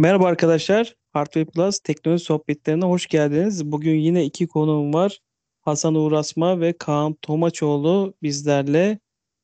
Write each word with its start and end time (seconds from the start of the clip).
Merhaba 0.00 0.26
arkadaşlar. 0.26 0.94
Hardware 1.12 1.44
Plus 1.44 1.78
teknoloji 1.78 2.24
sohbetlerine 2.24 2.84
hoş 2.84 3.06
geldiniz. 3.06 3.72
Bugün 3.72 3.94
yine 3.94 4.24
iki 4.24 4.46
konuğum 4.46 4.94
var. 4.94 5.18
Hasan 5.60 5.94
Uğrasma 5.94 6.60
ve 6.60 6.72
Kaan 6.72 7.14
Tomaçoğlu 7.22 8.14
bizlerle. 8.22 8.98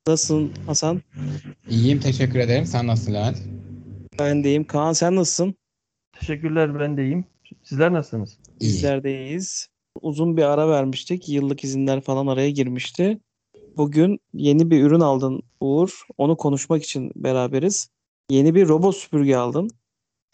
Nasılsın 0.06 0.52
Hasan? 0.66 1.02
İyiyim, 1.70 2.00
teşekkür 2.00 2.38
ederim. 2.38 2.66
Sen 2.66 2.86
nasılsın? 2.86 3.36
Ben 4.18 4.44
deyim. 4.44 4.64
Kaan 4.64 4.92
sen 4.92 5.16
nasılsın? 5.16 5.54
Teşekkürler 6.20 6.80
ben 6.80 6.96
de 6.96 7.04
iyiyim. 7.04 7.24
Sizler 7.62 7.92
nasılsınız? 7.92 8.38
İyi. 8.60 8.68
Bizler 8.68 9.04
de 9.04 9.24
iyiyiz. 9.24 9.68
Uzun 10.02 10.36
bir 10.36 10.42
ara 10.42 10.68
vermiştik. 10.68 11.28
Yıllık 11.28 11.64
izinler 11.64 12.00
falan 12.00 12.26
araya 12.26 12.50
girmişti. 12.50 13.18
Bugün 13.76 14.18
yeni 14.32 14.70
bir 14.70 14.84
ürün 14.84 15.00
aldın 15.00 15.42
Uğur. 15.60 16.02
Onu 16.18 16.36
konuşmak 16.36 16.82
için 16.82 17.12
beraberiz. 17.16 17.88
Yeni 18.30 18.54
bir 18.54 18.68
robot 18.68 18.96
süpürge 18.96 19.36
aldın. 19.36 19.70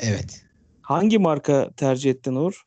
Evet. 0.02 0.42
Hangi 0.82 1.18
marka 1.18 1.70
tercih 1.76 2.10
ettin 2.10 2.34
Uğur? 2.34 2.62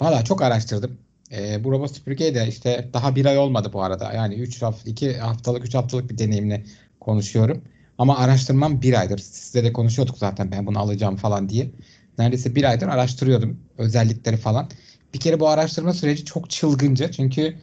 Valla 0.00 0.24
çok 0.24 0.42
araştırdım. 0.42 0.98
Ee, 1.32 1.64
bu 1.64 1.72
robot 1.72 1.94
süpürgeyi 1.94 2.34
de 2.34 2.48
işte 2.48 2.90
daha 2.92 3.16
bir 3.16 3.26
ay 3.26 3.38
olmadı 3.38 3.70
bu 3.72 3.82
arada. 3.82 4.12
Yani 4.12 4.34
3 4.34 4.62
hafta, 4.62 4.90
2 4.90 5.18
haftalık, 5.18 5.64
3 5.64 5.74
haftalık 5.74 6.10
bir 6.10 6.18
deneyimle 6.18 6.64
konuşuyorum. 7.00 7.62
Ama 7.98 8.18
araştırmam 8.18 8.82
bir 8.82 9.00
aydır. 9.00 9.18
Sizle 9.18 9.64
de 9.64 9.72
konuşuyorduk 9.72 10.18
zaten 10.18 10.52
ben 10.52 10.66
bunu 10.66 10.78
alacağım 10.78 11.16
falan 11.16 11.48
diye. 11.48 11.70
Neredeyse 12.18 12.54
bir 12.54 12.64
aydır 12.64 12.88
araştırıyordum 12.88 13.60
özellikleri 13.78 14.36
falan. 14.36 14.68
Bir 15.14 15.20
kere 15.20 15.40
bu 15.40 15.48
araştırma 15.48 15.92
süreci 15.92 16.24
çok 16.24 16.50
çılgınca. 16.50 17.10
Çünkü 17.10 17.56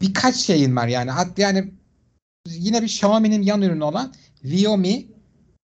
birkaç 0.00 0.36
şeyin 0.36 0.76
var 0.76 0.88
yani. 0.88 1.10
Yani 1.36 1.72
yine 2.48 2.82
bir 2.82 2.86
Xiaomi'nin 2.86 3.42
yan 3.42 3.62
ürünü 3.62 3.84
olan 3.84 4.12
Xiaomi 4.44 5.06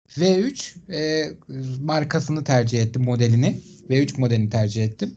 V3 0.09 0.77
e, 0.92 1.30
markasını 1.80 2.45
tercih 2.45 2.83
ettim 2.83 3.05
modelini. 3.05 3.60
V3 3.91 4.20
modelini 4.20 4.51
tercih 4.51 4.84
ettim. 4.84 5.16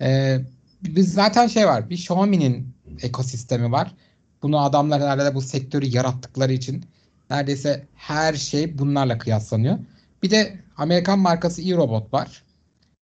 E, 0.00 0.38
biz 0.82 1.14
zaten 1.14 1.46
şey 1.46 1.66
var. 1.66 1.90
Bir 1.90 1.94
Xiaomi'nin 1.94 2.68
ekosistemi 3.02 3.72
var. 3.72 3.94
Bunu 4.42 4.60
adamlar 4.60 5.02
herhalde 5.02 5.34
bu 5.34 5.40
sektörü 5.40 5.86
yarattıkları 5.86 6.52
için 6.52 6.84
neredeyse 7.30 7.86
her 7.94 8.34
şey 8.34 8.78
bunlarla 8.78 9.18
kıyaslanıyor. 9.18 9.78
Bir 10.22 10.30
de 10.30 10.58
Amerikan 10.76 11.18
markası 11.18 11.62
iRobot 11.62 12.12
var. 12.12 12.42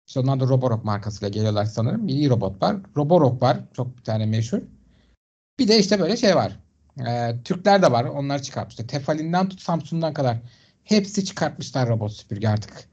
İşte 0.06 0.20
onlar 0.20 0.40
da 0.40 0.44
Roborock 0.44 0.84
markasıyla 0.84 1.28
geliyorlar 1.28 1.64
sanırım. 1.64 2.08
Bir 2.08 2.14
iRobot 2.14 2.62
var. 2.62 2.76
Roborock 2.96 3.42
var. 3.42 3.60
Çok 3.76 3.98
bir 3.98 4.02
tane 4.02 4.26
meşhur. 4.26 4.60
Bir 5.58 5.68
de 5.68 5.78
işte 5.78 6.00
böyle 6.00 6.16
şey 6.16 6.36
var. 6.36 6.60
E, 7.06 7.36
Türkler 7.44 7.82
de 7.82 7.92
var. 7.92 8.04
Onlar 8.04 8.42
çıkartmışlar. 8.42 8.88
Tefalinden 8.88 9.48
tut 9.48 9.60
Samsung'dan 9.60 10.14
kadar 10.14 10.36
hepsi 10.88 11.24
çıkartmışlar 11.24 11.88
robot 11.88 12.12
süpürge 12.12 12.48
artık. 12.48 12.88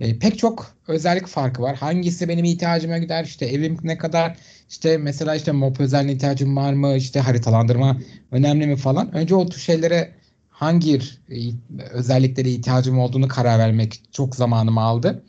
E, 0.00 0.18
pek 0.18 0.38
çok 0.38 0.76
özellik 0.88 1.26
farkı 1.26 1.62
var. 1.62 1.76
Hangisi 1.76 2.28
benim 2.28 2.44
ihtiyacıma 2.44 2.98
gider? 2.98 3.24
İşte 3.24 3.46
evim 3.46 3.78
ne 3.82 3.98
kadar? 3.98 4.36
İşte 4.68 4.98
mesela 4.98 5.34
işte 5.34 5.52
mop 5.52 5.80
özelliğine 5.80 6.12
ihtiyacım 6.12 6.56
var 6.56 6.72
mı? 6.72 6.96
İşte 6.96 7.20
haritalandırma 7.20 8.00
önemli 8.30 8.66
mi 8.66 8.76
falan. 8.76 9.14
Önce 9.14 9.34
o 9.34 9.48
tür 9.48 9.60
şeylere 9.60 10.14
hangi 10.50 11.00
e, 11.30 11.36
özelliklere 11.90 12.50
ihtiyacım 12.50 12.98
olduğunu 12.98 13.28
karar 13.28 13.58
vermek 13.58 14.02
çok 14.12 14.36
zamanımı 14.36 14.80
aldı. 14.80 15.24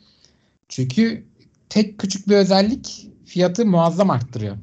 Çünkü 0.68 1.24
tek 1.68 1.98
küçük 1.98 2.28
bir 2.28 2.36
özellik 2.36 3.10
fiyatı 3.26 3.66
muazzam 3.66 4.10
arttırıyor. 4.10 4.56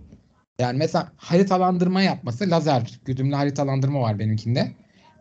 Yani 0.59 0.77
mesela 0.77 1.11
haritalandırma 1.17 2.01
yapması 2.01 2.49
lazer 2.49 2.99
güdümlü 3.05 3.35
haritalandırma 3.35 4.01
var 4.01 4.19
benimkinde. 4.19 4.71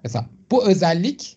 Mesela 0.04 0.26
bu 0.50 0.66
özellik 0.66 1.36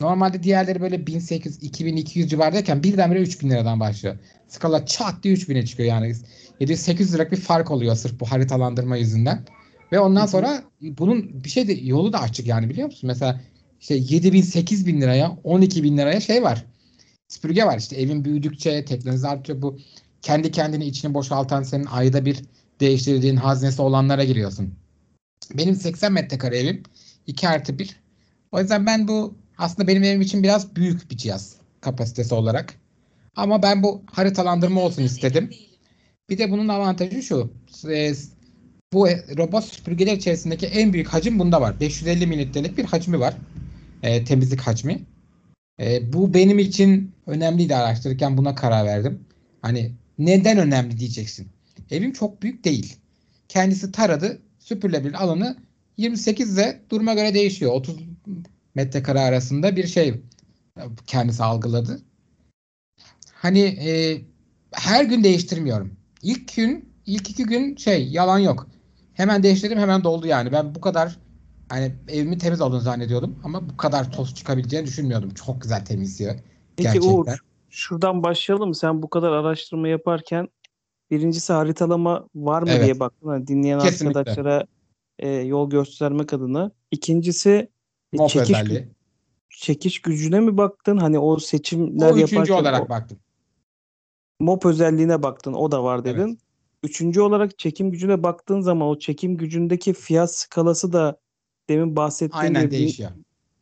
normalde 0.00 0.42
diğerleri 0.42 0.80
böyle 0.80 1.06
1800 1.06 1.62
2200 1.62 2.30
civardayken 2.30 2.82
birdenbire 2.82 3.20
3000 3.20 3.50
liradan 3.50 3.80
başlıyor. 3.80 4.18
Skala 4.48 4.86
çat 4.86 5.22
diye 5.22 5.34
3000'e 5.34 5.66
çıkıyor 5.66 5.88
yani. 5.88 6.14
700-800 6.60 7.14
liralık 7.14 7.32
bir 7.32 7.36
fark 7.36 7.70
oluyor 7.70 7.94
sırf 7.94 8.20
bu 8.20 8.30
haritalandırma 8.30 8.96
yüzünden. 8.96 9.44
Ve 9.92 10.00
ondan 10.00 10.26
sonra 10.26 10.62
bunun 10.80 11.44
bir 11.44 11.48
şey 11.48 11.68
de 11.68 11.72
yolu 11.72 12.12
da 12.12 12.20
açık 12.20 12.46
yani 12.46 12.70
biliyor 12.70 12.86
musun? 12.86 13.06
Mesela 13.06 13.40
işte 13.80 13.94
7000 13.94 14.42
8000 14.42 15.00
liraya 15.00 15.38
12 15.44 15.82
bin 15.82 15.98
liraya 15.98 16.20
şey 16.20 16.42
var. 16.42 16.64
Süpürge 17.28 17.64
var 17.64 17.78
işte 17.78 17.96
evin 17.96 18.24
büyüdükçe 18.24 18.84
teknoloji 18.84 19.26
artıyor 19.26 19.62
bu 19.62 19.78
kendi 20.22 20.50
kendini 20.50 20.84
içini 20.86 21.14
boşaltan 21.14 21.62
senin 21.62 21.86
ayda 21.86 22.24
bir 22.24 22.44
değiştirdiğin 22.80 23.36
haznesi 23.36 23.82
olanlara 23.82 24.24
giriyorsun. 24.24 24.74
Benim 25.54 25.74
80 25.74 26.12
metrekare 26.12 26.58
evim 26.58 26.82
2 27.26 27.48
artı 27.48 27.78
1. 27.78 28.00
O 28.52 28.60
yüzden 28.60 28.86
ben 28.86 29.08
bu 29.08 29.37
aslında 29.58 29.88
benim 29.88 30.02
evim 30.02 30.20
için 30.20 30.42
biraz 30.42 30.76
büyük 30.76 31.10
bir 31.10 31.16
cihaz 31.16 31.56
kapasitesi 31.80 32.34
olarak. 32.34 32.74
Ama 33.36 33.62
ben 33.62 33.82
bu 33.82 34.02
haritalandırma 34.12 34.80
olsun 34.80 35.02
istedim. 35.02 35.50
Bir 36.30 36.38
de 36.38 36.50
bunun 36.50 36.68
avantajı 36.68 37.22
şu. 37.22 37.52
e, 37.90 38.12
Bu 38.92 39.08
robot 39.38 39.64
süpürgeler 39.64 40.16
içerisindeki 40.16 40.66
en 40.66 40.92
büyük 40.92 41.08
hacim 41.08 41.38
bunda 41.38 41.60
var. 41.60 41.80
550 41.80 42.26
mililitrelik 42.26 42.78
bir 42.78 42.84
hacmi 42.84 43.20
var. 43.20 43.34
E, 44.02 44.24
temizlik 44.24 44.60
hacmi. 44.60 45.00
E, 45.80 46.12
bu 46.12 46.34
benim 46.34 46.58
için 46.58 47.12
önemliydi 47.26 47.76
araştırırken 47.76 48.36
buna 48.36 48.54
karar 48.54 48.86
verdim. 48.86 49.20
Hani 49.62 49.92
neden 50.18 50.58
önemli 50.58 50.98
diyeceksin. 50.98 51.48
Evim 51.90 52.12
çok 52.12 52.42
büyük 52.42 52.64
değil. 52.64 52.96
Kendisi 53.48 53.92
taradı. 53.92 54.42
Süpürülebilir 54.58 55.14
alanı 55.14 55.56
28 55.96 56.54
ile 56.54 56.80
duruma 56.90 57.14
göre 57.14 57.34
değişiyor. 57.34 57.72
30 57.72 57.96
metrekare 58.78 59.20
arasında 59.20 59.76
bir 59.76 59.86
şey 59.86 60.22
kendisi 61.06 61.44
algıladı. 61.44 62.00
Hani 63.32 63.60
e, 63.60 64.20
her 64.72 65.04
gün 65.04 65.24
değiştirmiyorum. 65.24 65.92
İlk 66.22 66.56
gün, 66.56 66.92
ilk 67.06 67.30
iki 67.30 67.44
gün 67.44 67.76
şey 67.76 68.08
yalan 68.08 68.38
yok. 68.38 68.66
Hemen 69.14 69.42
değiştirdim 69.42 69.78
hemen 69.78 70.04
doldu 70.04 70.26
yani. 70.26 70.52
Ben 70.52 70.74
bu 70.74 70.80
kadar 70.80 71.18
hani 71.68 71.94
evimi 72.08 72.38
temiz 72.38 72.60
olduğunu 72.60 72.80
zannediyordum 72.80 73.40
ama 73.44 73.68
bu 73.68 73.76
kadar 73.76 74.12
toz 74.12 74.34
çıkabileceğini 74.34 74.86
düşünmüyordum. 74.86 75.30
Çok 75.30 75.62
güzel 75.62 75.84
temizliyor. 75.84 76.34
Peki 76.76 76.82
Gerçekten. 76.82 77.12
Uğur, 77.12 77.38
şuradan 77.70 78.22
başlayalım. 78.22 78.74
Sen 78.74 79.02
bu 79.02 79.10
kadar 79.10 79.32
araştırma 79.32 79.88
yaparken 79.88 80.48
birincisi 81.10 81.52
haritalama 81.52 82.28
var 82.34 82.62
mı 82.62 82.68
Evet. 82.70 82.84
diye 82.84 83.00
baktın. 83.00 83.28
Hani 83.28 83.46
dinleyen 83.46 83.78
Kesinlikle. 83.78 84.18
arkadaşlara 84.18 84.66
e, 85.18 85.28
yol 85.28 85.70
göstermek 85.70 86.32
adına. 86.32 86.70
İkincisi 86.90 87.68
Mop 88.12 88.30
çekiş, 88.30 88.50
özelliği. 88.50 88.88
çekiş 89.50 90.02
gücüne 90.02 90.40
mi 90.40 90.56
baktın? 90.56 90.96
Hani 90.96 91.18
o 91.18 91.38
seçimler 91.38 92.10
O 92.10 92.16
üçüncü 92.16 92.34
yaparken 92.34 92.54
olarak 92.54 92.86
o 92.86 92.88
baktım. 92.88 93.18
mop 94.40 94.66
özelliğine 94.66 95.22
baktın. 95.22 95.52
O 95.52 95.70
da 95.70 95.84
var 95.84 96.00
Evet. 96.04 96.16
dedin. 96.16 96.38
Üçüncü 96.82 97.20
olarak 97.20 97.58
çekim 97.58 97.90
gücüne 97.90 98.22
baktığın 98.22 98.60
zaman 98.60 98.88
o 98.88 98.98
çekim 98.98 99.36
gücündeki 99.36 99.92
fiyat 99.92 100.34
skalası 100.34 100.92
da 100.92 101.20
demin 101.68 101.96
bahsettiğim 101.96 102.44
Aynen 102.44 102.62
gibi 102.62 102.70
değişiyor. 102.70 103.10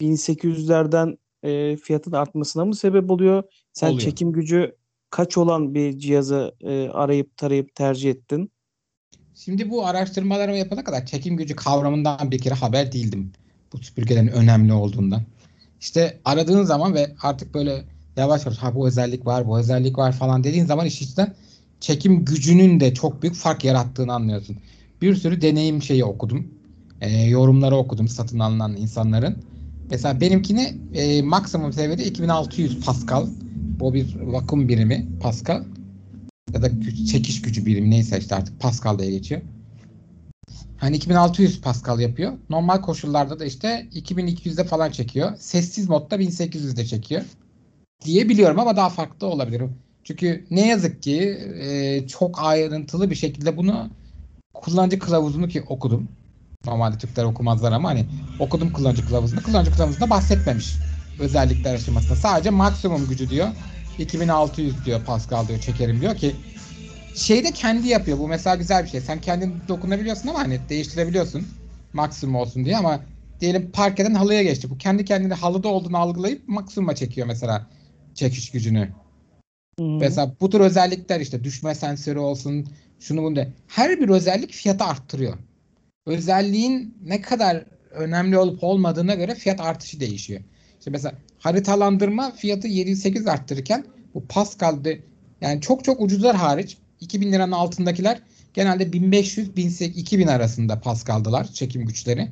1800'lerden 0.01 1.19
e, 1.43 1.77
fiyatın 1.77 2.13
artmasına 2.13 2.65
mı 2.65 2.75
sebep 2.77 3.11
oluyor? 3.11 3.43
Sen 3.73 3.87
Oluyor. 3.89 4.01
çekim 4.01 4.33
gücü 4.33 4.77
kaç 5.11 5.39
olan 5.39 5.75
bir 5.75 5.99
cihazı 5.99 6.55
e, 6.61 6.89
arayıp 6.89 7.37
tarayıp 7.37 7.75
tercih 7.75 8.11
ettin? 8.11 8.53
Şimdi 9.34 9.71
bu 9.71 9.87
araştırmalarımı 9.87 10.57
yapana 10.57 10.84
kadar 10.84 11.07
çekim 11.07 11.37
gücü 11.37 11.57
kavramından 11.57 12.31
bir 12.31 12.39
kere 12.39 12.55
haber 12.55 12.93
değildim. 12.93 13.33
Bu 13.77 13.83
süpürgelerin 13.83 14.29
önemli 14.29 14.73
olduğundan. 14.73 15.23
İşte 15.81 16.19
aradığın 16.25 16.63
zaman 16.63 16.95
ve 16.95 17.15
artık 17.23 17.55
böyle 17.55 17.85
yavaş 18.17 18.47
yavaş 18.47 18.59
ha 18.59 18.75
bu 18.75 18.89
özellik 18.89 19.27
var, 19.27 19.49
bu 19.49 19.59
özellik 19.59 19.99
var 19.99 20.13
falan 20.13 20.45
dediğin 20.45 20.65
zaman 20.65 20.87
iş 20.87 21.03
içten 21.03 21.35
çekim 21.81 22.25
gücünün 22.25 22.81
de 22.81 22.95
çok 22.95 23.23
büyük 23.23 23.35
fark 23.35 23.65
yarattığını 23.65 24.13
anlıyorsun. 24.13 24.57
Bir 25.03 25.15
sürü 25.15 25.43
deneyim 25.43 25.83
şeyi 25.83 26.05
okudum. 26.05 26.47
E, 27.01 27.23
yorumları 27.23 27.77
okudum 27.77 28.09
satın 28.09 28.39
alınan 28.39 28.77
insanların. 28.77 29.37
Mesela 29.91 30.21
benimkini 30.21 30.75
e, 30.95 31.23
maksimum 31.23 31.73
seviyede 31.73 32.05
2600 32.05 32.81
Pascal. 32.81 33.27
Bu 33.81 33.95
bir 33.95 34.17
vakum 34.21 34.69
birimi 34.69 35.07
Pascal 35.21 35.65
ya 36.55 36.63
da 36.63 36.69
güç, 36.69 37.13
çekiş 37.13 37.43
gücü 37.43 37.67
birimi 37.67 37.91
neyse 37.91 38.19
işte 38.19 38.34
artık 38.34 38.61
Pascal 38.61 38.99
diye 38.99 39.11
geçiyor. 39.11 39.43
Hani 40.77 40.97
2600 40.97 41.61
Pascal 41.61 42.01
yapıyor. 42.01 42.33
Normal 42.51 42.81
koşullarda 42.83 43.39
da 43.39 43.45
işte 43.45 43.89
2200'de 43.93 44.65
falan 44.65 44.91
çekiyor. 44.91 45.37
Sessiz 45.39 45.89
modda 45.89 46.19
1800'de 46.19 46.84
çekiyor. 46.84 47.23
Diye 48.05 48.28
biliyorum 48.28 48.61
ama 48.61 48.77
daha 48.77 48.91
farklı 48.91 49.27
olabilir. 49.27 49.63
Çünkü 50.05 50.47
ne 50.51 50.69
yazık 50.69 51.03
ki 51.03 51.21
e, 51.61 52.07
çok 52.09 52.43
ayrıntılı 52.43 53.11
bir 53.11 53.15
şekilde 53.15 53.57
bunu 53.57 53.91
kullanıcı 54.55 54.99
kılavuzunu 54.99 55.49
ki 55.49 55.63
okudum. 55.69 56.09
Normalde 56.67 56.99
Türkler 56.99 57.25
okumazlar 57.25 57.72
ama 57.72 57.89
hani 57.89 58.07
okudum 58.39 58.72
kullanıcı 58.72 59.05
kılavuzunu. 59.07 59.43
Kullanıcı 59.43 59.71
kılavuzunda 59.72 60.11
bahsetmemiş 60.11 60.81
özellikler 61.19 61.75
aşamasında. 61.75 62.17
Sadece 62.17 62.51
maksimum 62.51 63.07
gücü 63.09 63.31
diyor. 63.31 63.49
2600 63.99 64.84
diyor 64.84 65.05
Pascal 65.05 65.49
diyor 65.49 65.61
çekerim 65.61 66.01
diyor 66.01 66.17
ki 66.17 66.41
şeyde 67.16 67.51
kendi 67.51 67.89
yapıyor. 67.89 68.18
Bu 68.18 68.28
mesela 68.28 68.57
güzel 68.57 68.84
bir 68.84 68.89
şey. 68.89 69.01
Sen 69.01 69.21
kendin 69.21 69.54
dokunabiliyorsun 69.68 70.28
ama 70.28 70.39
hani 70.39 70.60
değiştirebiliyorsun. 70.68 71.48
Maksimum 71.92 72.34
olsun 72.34 72.65
diye 72.65 72.77
ama 72.77 73.01
diyelim 73.41 73.71
parkeden 73.72 74.15
halıya 74.15 74.42
geçti. 74.42 74.71
Bu 74.71 74.78
kendi 74.78 75.04
kendine 75.04 75.34
halıda 75.34 75.68
olduğunu 75.68 75.98
algılayıp 75.98 76.48
maksimuma 76.48 76.95
çekiyor 76.95 77.27
mesela 77.27 77.66
çekiş 78.15 78.51
gücünü. 78.51 78.89
Hı. 79.78 79.83
Mesela 79.84 80.33
bu 80.41 80.51
tür 80.51 80.60
özellikler 80.60 81.21
işte 81.21 81.45
düşme 81.45 81.74
sensörü 81.74 82.18
olsun, 82.18 82.66
şunu 83.01 83.22
bunu 83.22 83.36
da. 83.36 83.48
Her 83.66 84.01
bir 84.01 84.09
özellik 84.09 84.53
fiyatı 84.53 84.84
arttırıyor. 84.84 85.34
Özelliğin 86.07 86.95
ne 87.04 87.21
kadar 87.21 87.65
önemli 87.91 88.39
olup 88.39 88.65
olmadığına 88.65 89.15
göre 89.15 89.34
fiyat 89.34 89.60
artışı 89.60 90.01
değişiyor. 90.01 90.41
İşte 90.78 90.91
mesela 90.91 91.15
haritalandırma 91.39 92.30
fiyatı 92.30 92.69
7-8 92.69 93.30
arttırırken 93.30 93.84
bu 94.15 94.27
Pascal'de 94.27 95.01
yani 95.41 95.60
çok 95.60 95.84
çok 95.84 96.01
ucuzlar 96.01 96.36
hariç 96.36 96.77
2000 97.07 97.33
liranın 97.33 97.53
altındakiler 97.53 98.19
genelde 98.55 98.93
1500 98.93 99.57
1800 99.57 99.99
2000 99.99 100.27
arasında 100.27 100.81
Pascal'dılar 100.81 101.53
çekim 101.53 101.87
güçleri. 101.87 102.29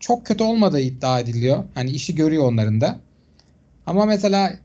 Çok 0.00 0.26
kötü 0.26 0.44
olmadığı 0.44 0.80
iddia 0.80 1.20
ediliyor. 1.20 1.64
Hani 1.74 1.90
işi 1.90 2.14
görüyor 2.14 2.44
onların 2.44 2.80
da. 2.80 3.00
Ama 3.86 4.06
mesela 4.06 4.58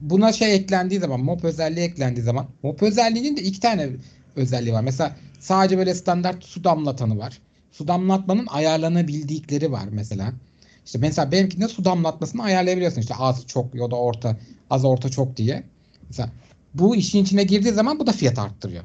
buna 0.00 0.32
şey 0.32 0.54
eklendiği 0.54 1.00
zaman 1.00 1.20
mop 1.20 1.44
özelliği 1.44 1.86
eklendiği 1.86 2.24
zaman 2.24 2.46
mop 2.62 2.82
özelliğinin 2.82 3.36
de 3.36 3.42
iki 3.42 3.60
tane 3.60 3.88
özelliği 4.36 4.74
var. 4.74 4.82
Mesela 4.82 5.16
sadece 5.40 5.78
böyle 5.78 5.94
standart 5.94 6.44
su 6.44 6.64
damlatanı 6.64 7.18
var. 7.18 7.38
Su 7.72 7.88
damlatmanın 7.88 8.46
ayarlanabildikleri 8.46 9.72
var 9.72 9.88
mesela. 9.90 10.32
İşte 10.86 10.98
mesela 10.98 11.32
benimkinde 11.32 11.68
su 11.68 11.84
damlatmasını 11.84 12.42
ayarlayabiliyorsun. 12.42 13.00
İşte 13.00 13.14
az 13.14 13.46
çok 13.46 13.74
ya 13.74 13.90
da 13.90 13.96
orta 13.96 14.36
az 14.70 14.84
orta 14.84 15.08
çok 15.08 15.36
diye. 15.36 15.62
Mesela 16.08 16.30
bu 16.74 16.96
işin 16.96 17.22
içine 17.22 17.42
girdiği 17.42 17.72
zaman 17.72 17.98
bu 17.98 18.06
da 18.06 18.12
fiyat 18.12 18.38
arttırıyor. 18.38 18.84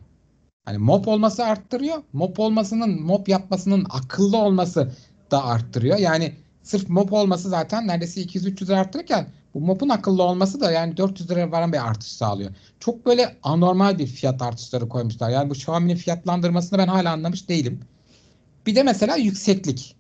Hani 0.65 0.77
mop 0.77 1.07
olması 1.07 1.45
arttırıyor. 1.45 2.03
Mop 2.13 2.39
olmasının 2.39 3.01
mop 3.01 3.29
yapmasının 3.29 3.85
akıllı 3.89 4.37
olması 4.37 4.91
da 5.31 5.45
arttırıyor. 5.45 5.97
Yani 5.97 6.33
sırf 6.63 6.89
mop 6.89 7.13
olması 7.13 7.49
zaten 7.49 7.87
neredeyse 7.87 8.21
200-300 8.21 8.67
lira 8.67 8.79
arttırırken 8.79 9.27
bu 9.53 9.59
mop'un 9.61 9.89
akıllı 9.89 10.23
olması 10.23 10.61
da 10.61 10.71
yani 10.71 10.97
400 10.97 11.31
liraya 11.31 11.51
varan 11.51 11.73
bir 11.73 11.87
artış 11.87 12.07
sağlıyor. 12.07 12.51
Çok 12.79 13.05
böyle 13.05 13.37
anormal 13.43 13.99
bir 13.99 14.07
fiyat 14.07 14.41
artışları 14.41 14.89
koymuşlar. 14.89 15.29
Yani 15.29 15.49
bu 15.49 15.53
Xiaomi'nin 15.53 15.95
fiyatlandırmasını 15.95 16.79
ben 16.79 16.87
hala 16.87 17.11
anlamış 17.11 17.49
değilim. 17.49 17.79
Bir 18.65 18.75
de 18.75 18.83
mesela 18.83 19.15
yükseklik. 19.15 19.95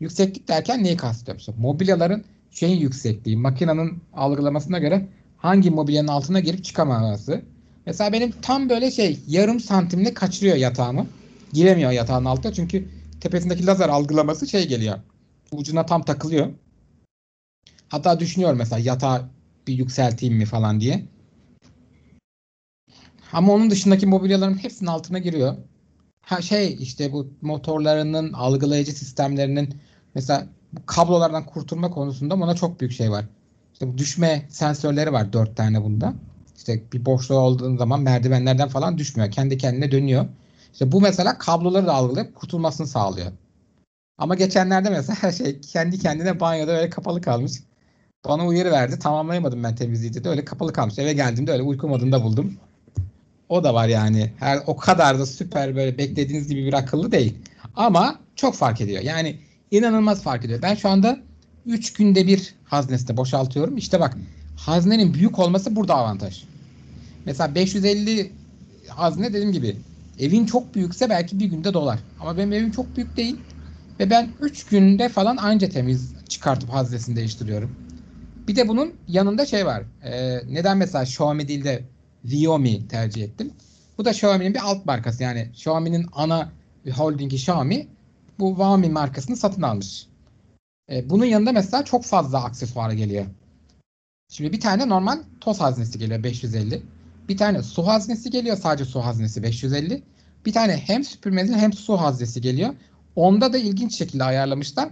Yükseklik 0.00 0.48
derken 0.48 0.84
neyi 0.84 0.96
kastediyorum? 0.96 1.38
İşte 1.38 1.52
mobilyaların 1.58 2.24
şeyin 2.50 2.80
yüksekliği, 2.80 3.36
makinenin 3.36 4.02
algılamasına 4.12 4.78
göre 4.78 5.08
hangi 5.36 5.70
mobilyanın 5.70 6.08
altına 6.08 6.40
girip 6.40 6.64
çıkamaması. 6.64 7.42
Mesela 7.86 8.12
benim 8.12 8.32
tam 8.42 8.68
böyle 8.68 8.90
şey 8.90 9.20
yarım 9.26 9.60
santimle 9.60 10.14
kaçırıyor 10.14 10.56
yatağımı. 10.56 11.06
Giremiyor 11.52 11.90
yatağın 11.90 12.24
altına 12.24 12.52
çünkü 12.52 12.88
tepesindeki 13.20 13.66
lazer 13.66 13.88
algılaması 13.88 14.48
şey 14.48 14.68
geliyor. 14.68 14.98
Ucuna 15.52 15.86
tam 15.86 16.02
takılıyor. 16.02 16.48
Hatta 17.88 18.20
düşünüyorum 18.20 18.58
mesela 18.58 18.78
yatağı 18.78 19.28
bir 19.66 19.74
yükselteyim 19.74 20.34
mi 20.34 20.44
falan 20.44 20.80
diye. 20.80 21.04
Ama 23.32 23.52
onun 23.52 23.70
dışındaki 23.70 24.06
mobilyaların 24.06 24.62
hepsinin 24.62 24.90
altına 24.90 25.18
giriyor. 25.18 25.56
Ha 26.22 26.42
şey 26.42 26.76
işte 26.80 27.12
bu 27.12 27.32
motorlarının 27.40 28.32
algılayıcı 28.32 28.92
sistemlerinin 28.92 29.74
mesela 30.14 30.46
bu 30.72 30.86
kablolardan 30.86 31.46
kurtulma 31.46 31.90
konusunda 31.90 32.40
buna 32.40 32.54
çok 32.54 32.80
büyük 32.80 32.92
şey 32.92 33.10
var. 33.10 33.24
İşte 33.72 33.88
bu 33.88 33.98
düşme 33.98 34.46
sensörleri 34.48 35.12
var 35.12 35.32
dört 35.32 35.56
tane 35.56 35.82
bunda. 35.82 36.14
İşte 36.62 36.82
bir 36.92 37.04
boşluğu 37.04 37.38
olduğun 37.38 37.76
zaman 37.76 38.00
merdivenlerden 38.00 38.68
falan 38.68 38.98
düşmüyor. 38.98 39.30
Kendi 39.30 39.58
kendine 39.58 39.92
dönüyor. 39.92 40.26
İşte 40.72 40.92
bu 40.92 41.00
mesela 41.00 41.38
kabloları 41.38 41.86
da 41.86 41.94
algılayıp 41.94 42.34
kurtulmasını 42.34 42.86
sağlıyor. 42.86 43.32
Ama 44.18 44.34
geçenlerde 44.34 44.90
mesela 44.90 45.32
şey 45.32 45.60
kendi 45.60 45.98
kendine 45.98 46.40
banyoda 46.40 46.72
öyle 46.72 46.90
kapalı 46.90 47.20
kalmış. 47.20 47.52
Bana 48.28 48.46
uyarı 48.46 48.70
verdi. 48.70 48.98
Tamamlayamadım 48.98 49.62
ben 49.62 49.74
temizliği 49.74 50.24
de 50.24 50.28
öyle 50.28 50.44
kapalı 50.44 50.72
kalmış. 50.72 50.98
Eve 50.98 51.12
geldiğimde 51.12 51.52
öyle 51.52 51.62
uyku 51.62 51.88
modunda 51.88 52.22
buldum. 52.22 52.56
O 53.48 53.64
da 53.64 53.74
var 53.74 53.88
yani. 53.88 54.32
Her 54.38 54.60
o 54.66 54.76
kadar 54.76 55.18
da 55.18 55.26
süper 55.26 55.76
böyle 55.76 55.98
beklediğiniz 55.98 56.48
gibi 56.48 56.66
bir 56.66 56.72
akıllı 56.72 57.12
değil. 57.12 57.38
Ama 57.76 58.18
çok 58.36 58.54
fark 58.54 58.80
ediyor. 58.80 59.02
Yani 59.02 59.38
inanılmaz 59.70 60.22
fark 60.22 60.44
ediyor. 60.44 60.62
Ben 60.62 60.74
şu 60.74 60.88
anda 60.88 61.18
3 61.66 61.92
günde 61.92 62.26
bir 62.26 62.54
haznesinde 62.64 63.16
boşaltıyorum. 63.16 63.76
İşte 63.76 64.00
bak 64.00 64.16
haznenin 64.56 65.14
büyük 65.14 65.38
olması 65.38 65.76
burada 65.76 65.94
avantaj. 65.94 66.51
Mesela 67.26 67.54
550 67.54 68.32
hazne 68.88 69.28
dediğim 69.28 69.52
gibi 69.52 69.76
evin 70.18 70.46
çok 70.46 70.74
büyükse 70.74 71.10
belki 71.10 71.40
bir 71.40 71.46
günde 71.46 71.74
dolar. 71.74 71.98
Ama 72.20 72.36
benim 72.36 72.52
evim 72.52 72.70
çok 72.70 72.96
büyük 72.96 73.16
değil. 73.16 73.36
Ve 74.00 74.10
ben 74.10 74.28
3 74.40 74.64
günde 74.64 75.08
falan 75.08 75.36
anca 75.36 75.68
temiz 75.68 76.14
çıkartıp 76.28 76.70
haznesini 76.70 77.16
değiştiriyorum. 77.16 77.70
Bir 78.48 78.56
de 78.56 78.68
bunun 78.68 78.94
yanında 79.08 79.46
şey 79.46 79.66
var. 79.66 79.82
Ee, 80.04 80.38
neden 80.48 80.76
mesela 80.76 81.04
Xiaomi 81.04 81.48
değil 81.48 81.64
de 81.64 81.82
Xiaomi 82.24 82.88
tercih 82.88 83.22
ettim? 83.22 83.52
Bu 83.98 84.04
da 84.04 84.10
Xiaomi'nin 84.10 84.54
bir 84.54 84.60
alt 84.60 84.86
markası. 84.86 85.22
Yani 85.22 85.48
Xiaomi'nin 85.52 86.06
ana 86.12 86.52
holdingi 86.94 87.36
Xiaomi 87.36 87.86
bu 88.38 88.50
Xiaomi 88.50 88.88
markasını 88.88 89.36
satın 89.36 89.62
almış. 89.62 90.06
Ee, 90.90 91.10
bunun 91.10 91.24
yanında 91.24 91.52
mesela 91.52 91.84
çok 91.84 92.04
fazla 92.04 92.44
aksesuar 92.44 92.90
geliyor. 92.90 93.26
Şimdi 94.28 94.52
bir 94.52 94.60
tane 94.60 94.88
normal 94.88 95.18
toz 95.40 95.60
haznesi 95.60 95.98
geliyor 95.98 96.22
550. 96.22 96.82
Bir 97.28 97.36
tane 97.36 97.62
su 97.62 97.86
haznesi 97.86 98.30
geliyor 98.30 98.56
sadece 98.56 98.84
su 98.84 99.00
haznesi 99.00 99.42
550. 99.42 100.02
Bir 100.46 100.52
tane 100.52 100.76
hem 100.76 101.04
süpürmeli 101.04 101.52
hem 101.52 101.72
su 101.72 101.96
haznesi 101.96 102.40
geliyor. 102.40 102.74
Onda 103.16 103.52
da 103.52 103.58
ilginç 103.58 103.98
şekilde 103.98 104.24
ayarlamışlar. 104.24 104.88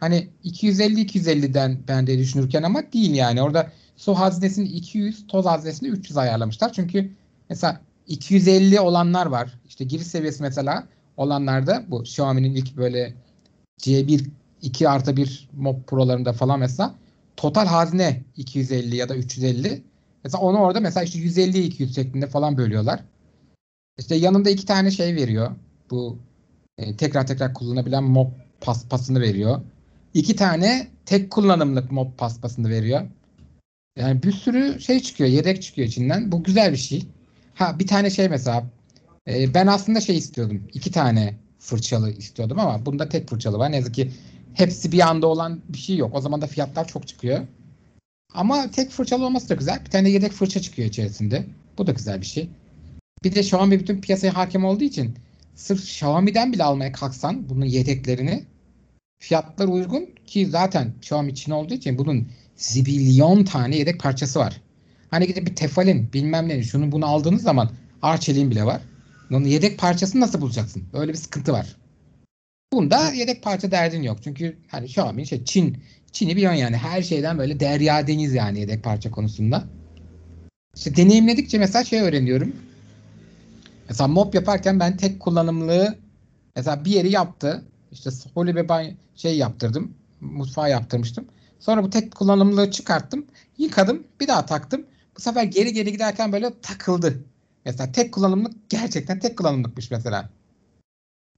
Hani 0.00 0.28
250-250'den 0.44 1.78
ben 1.88 2.06
de 2.06 2.18
düşünürken 2.18 2.62
ama 2.62 2.92
değil 2.92 3.14
yani. 3.14 3.42
Orada 3.42 3.72
su 3.96 4.14
haznesini 4.14 4.68
200, 4.68 5.26
toz 5.26 5.46
haznesini 5.46 5.88
300 5.88 6.16
ayarlamışlar. 6.16 6.72
Çünkü 6.72 7.10
mesela 7.50 7.80
250 8.08 8.80
olanlar 8.80 9.26
var. 9.26 9.60
İşte 9.68 9.84
giriş 9.84 10.06
seviyesi 10.06 10.42
mesela 10.42 10.88
olanlarda 11.16 11.84
bu 11.88 12.02
Xiaomi'nin 12.02 12.54
ilk 12.54 12.76
böyle 12.76 13.14
C1 13.78 14.24
2 14.62 14.88
artı 14.88 15.16
1 15.16 15.48
Mob 15.56 15.82
Pro'larında 15.86 16.32
falan 16.32 16.60
mesela 16.60 16.94
total 17.36 17.66
hazne 17.66 18.22
250 18.36 18.96
ya 18.96 19.08
da 19.08 19.16
350. 19.16 19.82
Mesela 20.24 20.42
onu 20.42 20.58
orada 20.58 20.80
mesela 20.80 21.04
işte 21.04 21.18
150 21.18 21.64
200 21.64 21.94
şeklinde 21.94 22.26
falan 22.26 22.56
bölüyorlar. 22.56 23.00
İşte 23.98 24.14
yanında 24.14 24.50
iki 24.50 24.66
tane 24.66 24.90
şey 24.90 25.16
veriyor. 25.16 25.50
Bu 25.90 26.18
e, 26.78 26.96
tekrar 26.96 27.26
tekrar 27.26 27.54
kullanabilen 27.54 28.04
mob 28.04 28.30
paspasını 28.60 29.20
veriyor. 29.20 29.60
İki 30.14 30.36
tane 30.36 30.88
tek 31.06 31.30
kullanımlık 31.30 31.92
mob 31.92 32.08
paspasını 32.18 32.70
veriyor. 32.70 33.02
Yani 33.98 34.22
bir 34.22 34.32
sürü 34.32 34.80
şey 34.80 35.00
çıkıyor, 35.00 35.30
yedek 35.30 35.62
çıkıyor 35.62 35.88
içinden. 35.88 36.32
Bu 36.32 36.42
güzel 36.42 36.72
bir 36.72 36.76
şey. 36.76 37.06
Ha 37.54 37.78
bir 37.78 37.86
tane 37.86 38.10
şey 38.10 38.28
mesela 38.28 38.64
e, 39.28 39.54
ben 39.54 39.66
aslında 39.66 40.00
şey 40.00 40.16
istiyordum. 40.16 40.62
iki 40.74 40.92
tane 40.92 41.34
fırçalı 41.58 42.10
istiyordum 42.10 42.58
ama 42.58 42.86
bunda 42.86 43.08
tek 43.08 43.28
fırçalı 43.30 43.58
var. 43.58 43.72
Ne 43.72 43.76
yazık 43.76 43.94
ki 43.94 44.10
hepsi 44.54 44.92
bir 44.92 45.00
anda 45.00 45.26
olan 45.26 45.60
bir 45.68 45.78
şey 45.78 45.96
yok. 45.96 46.14
O 46.14 46.20
zaman 46.20 46.40
da 46.40 46.46
fiyatlar 46.46 46.88
çok 46.88 47.08
çıkıyor. 47.08 47.40
Ama 48.34 48.70
tek 48.70 48.90
fırçalı 48.90 49.24
olması 49.26 49.48
da 49.48 49.54
güzel. 49.54 49.84
Bir 49.84 49.90
tane 49.90 50.10
yedek 50.10 50.32
fırça 50.32 50.60
çıkıyor 50.60 50.88
içerisinde. 50.88 51.46
Bu 51.78 51.86
da 51.86 51.92
güzel 51.92 52.20
bir 52.20 52.26
şey. 52.26 52.50
Bir 53.24 53.34
de 53.34 53.40
Xiaomi 53.40 53.80
bütün 53.80 54.00
piyasaya 54.00 54.36
hakim 54.36 54.64
olduğu 54.64 54.84
için 54.84 55.14
sırf 55.54 55.80
Xiaomi'den 55.80 56.52
bile 56.52 56.64
almaya 56.64 56.92
kalksan 56.92 57.48
bunun 57.48 57.64
yedeklerini 57.64 58.44
fiyatlar 59.18 59.68
uygun 59.68 60.08
ki 60.26 60.46
zaten 60.46 60.94
Xiaomi 60.98 61.34
Çin 61.34 61.52
olduğu 61.52 61.74
için 61.74 61.98
bunun 61.98 62.28
zibilyon 62.56 63.44
tane 63.44 63.76
yedek 63.76 64.00
parçası 64.00 64.38
var. 64.38 64.60
Hani 65.10 65.26
gidip 65.26 65.46
bir 65.46 65.56
tefalin 65.56 66.12
bilmem 66.12 66.48
ne 66.48 66.62
şunu 66.62 66.92
bunu 66.92 67.06
aldığınız 67.06 67.42
zaman 67.42 67.70
arçeliğin 68.02 68.50
bile 68.50 68.64
var. 68.64 68.80
Onun 69.30 69.44
yedek 69.44 69.78
parçasını 69.78 70.20
nasıl 70.20 70.40
bulacaksın? 70.40 70.84
Öyle 70.92 71.12
bir 71.12 71.18
sıkıntı 71.18 71.52
var. 71.52 71.76
Bunda 72.72 73.12
yedek 73.12 73.42
parça 73.42 73.70
derdin 73.70 74.02
yok. 74.02 74.18
Çünkü 74.24 74.56
hani 74.68 74.86
Xiaomi 74.86 75.26
şey 75.26 75.44
Çin 75.44 75.82
Çin'i 76.14 76.36
biliyorsun 76.36 76.58
yani 76.58 76.76
her 76.76 77.02
şeyden 77.02 77.38
böyle 77.38 77.60
derya 77.60 78.06
deniz 78.06 78.34
yani 78.34 78.60
yedek 78.60 78.84
parça 78.84 79.10
konusunda. 79.10 79.64
İşte 80.76 80.96
deneyimledikçe 80.96 81.58
mesela 81.58 81.84
şey 81.84 82.00
öğreniyorum. 82.00 82.56
Mesela 83.88 84.08
mop 84.08 84.34
yaparken 84.34 84.80
ben 84.80 84.96
tek 84.96 85.20
kullanımlığı 85.20 85.98
mesela 86.56 86.84
bir 86.84 86.90
yeri 86.90 87.10
yaptı. 87.10 87.64
İşte 87.92 88.10
holy 88.34 88.56
bir 88.56 88.68
banyo 88.68 88.90
şey 89.16 89.36
yaptırdım. 89.36 89.94
Mutfağı 90.20 90.70
yaptırmıştım. 90.70 91.24
Sonra 91.60 91.82
bu 91.82 91.90
tek 91.90 92.14
kullanımlığı 92.14 92.70
çıkarttım. 92.70 93.26
Yıkadım. 93.58 94.02
Bir 94.20 94.28
daha 94.28 94.46
taktım. 94.46 94.86
Bu 95.16 95.20
sefer 95.20 95.44
geri 95.44 95.72
geri 95.72 95.92
giderken 95.92 96.32
böyle 96.32 96.50
takıldı. 96.62 97.24
Mesela 97.64 97.92
tek 97.92 98.12
kullanımlık 98.12 98.70
gerçekten 98.70 99.18
tek 99.18 99.38
kullanımlıkmış 99.38 99.90
mesela. 99.90 100.30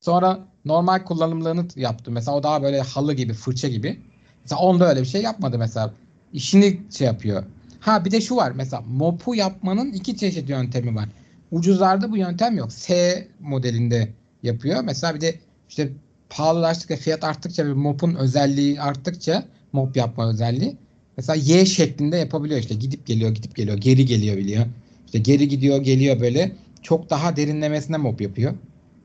Sonra 0.01 0.39
normal 0.65 1.05
kullanımlığını 1.05 1.67
yaptım. 1.77 2.15
Mesela 2.15 2.37
o 2.37 2.43
daha 2.43 2.63
böyle 2.63 2.81
halı 2.81 3.15
gibi, 3.15 3.33
fırça 3.33 3.69
gibi. 3.69 4.01
Mesela 4.47 4.61
onda 4.61 4.89
öyle 4.89 5.01
bir 5.01 5.07
şey 5.07 5.23
yapmadı 5.23 5.59
mesela. 5.59 5.95
İşini 6.33 6.81
şey 6.91 7.07
yapıyor. 7.07 7.45
Ha 7.81 8.05
bir 8.05 8.11
de 8.11 8.21
şu 8.21 8.37
var. 8.37 8.53
Mesela 8.57 8.83
mopu 8.89 9.35
yapmanın 9.35 9.93
iki 9.93 10.17
çeşit 10.17 10.49
yöntemi 10.49 10.97
var. 10.97 11.09
Ucuzlarda 11.51 12.11
bu 12.13 12.17
yöntem 12.17 12.57
yok. 12.57 12.73
S 12.73 13.29
modelinde 13.41 14.09
yapıyor. 14.43 14.85
Mesela 14.85 15.15
bir 15.15 15.21
de 15.21 15.35
işte 15.69 15.93
pahalılaştıkça, 16.31 16.97
fiyat 16.97 17.25
arttıkça 17.25 17.67
ve 17.67 17.73
mopun 17.73 18.15
özelliği 18.15 18.81
arttıkça 18.81 19.45
mop 19.73 19.97
yapma 19.97 20.31
özelliği. 20.31 20.77
Mesela 21.17 21.37
Y 21.37 21.67
şeklinde 21.67 22.17
yapabiliyor 22.17 22.61
işte. 22.61 22.75
Gidip 22.75 23.07
geliyor, 23.07 23.31
gidip 23.31 23.57
geliyor, 23.57 23.77
geri 23.79 24.05
geliyor 24.07 24.37
biliyor. 24.37 24.67
İşte 25.07 25.19
geri 25.19 25.49
gidiyor, 25.49 25.83
geliyor 25.83 26.21
böyle. 26.21 26.53
Çok 26.83 27.11
daha 27.11 27.37
derinlemesine 27.37 27.97
mob 27.97 28.21
yapıyor. 28.21 28.55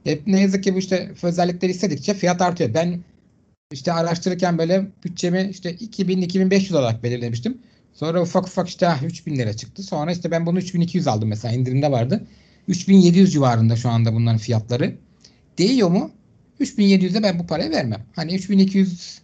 Hep 0.03 0.27
ne 0.27 0.41
yazık 0.41 0.63
ki 0.63 0.75
bu 0.75 0.79
işte 0.79 1.11
özellikleri 1.23 1.71
istedikçe 1.71 2.13
fiyat 2.13 2.41
artıyor. 2.41 2.73
Ben 2.73 2.99
işte 3.71 3.93
araştırırken 3.93 4.57
böyle 4.57 4.87
bütçemi 5.03 5.47
işte 5.51 5.75
2000-2500 5.75 6.77
olarak 6.77 7.03
belirlemiştim. 7.03 7.57
Sonra 7.93 8.21
ufak 8.21 8.47
ufak 8.47 8.69
işte 8.69 8.87
ah, 8.87 9.03
3000 9.03 9.35
lira 9.35 9.53
çıktı. 9.53 9.83
Sonra 9.83 10.11
işte 10.11 10.31
ben 10.31 10.45
bunu 10.45 10.59
3200 10.59 11.07
aldım 11.07 11.29
mesela 11.29 11.53
indirimde 11.53 11.91
vardı. 11.91 12.27
3700 12.67 13.33
civarında 13.33 13.75
şu 13.75 13.89
anda 13.89 14.13
bunların 14.13 14.37
fiyatları. 14.37 14.97
Değiyor 15.57 15.89
mu? 15.89 16.11
3700'e 16.59 17.23
ben 17.23 17.39
bu 17.39 17.47
parayı 17.47 17.71
vermem. 17.71 18.05
Hani 18.15 18.35
3200 18.35 19.21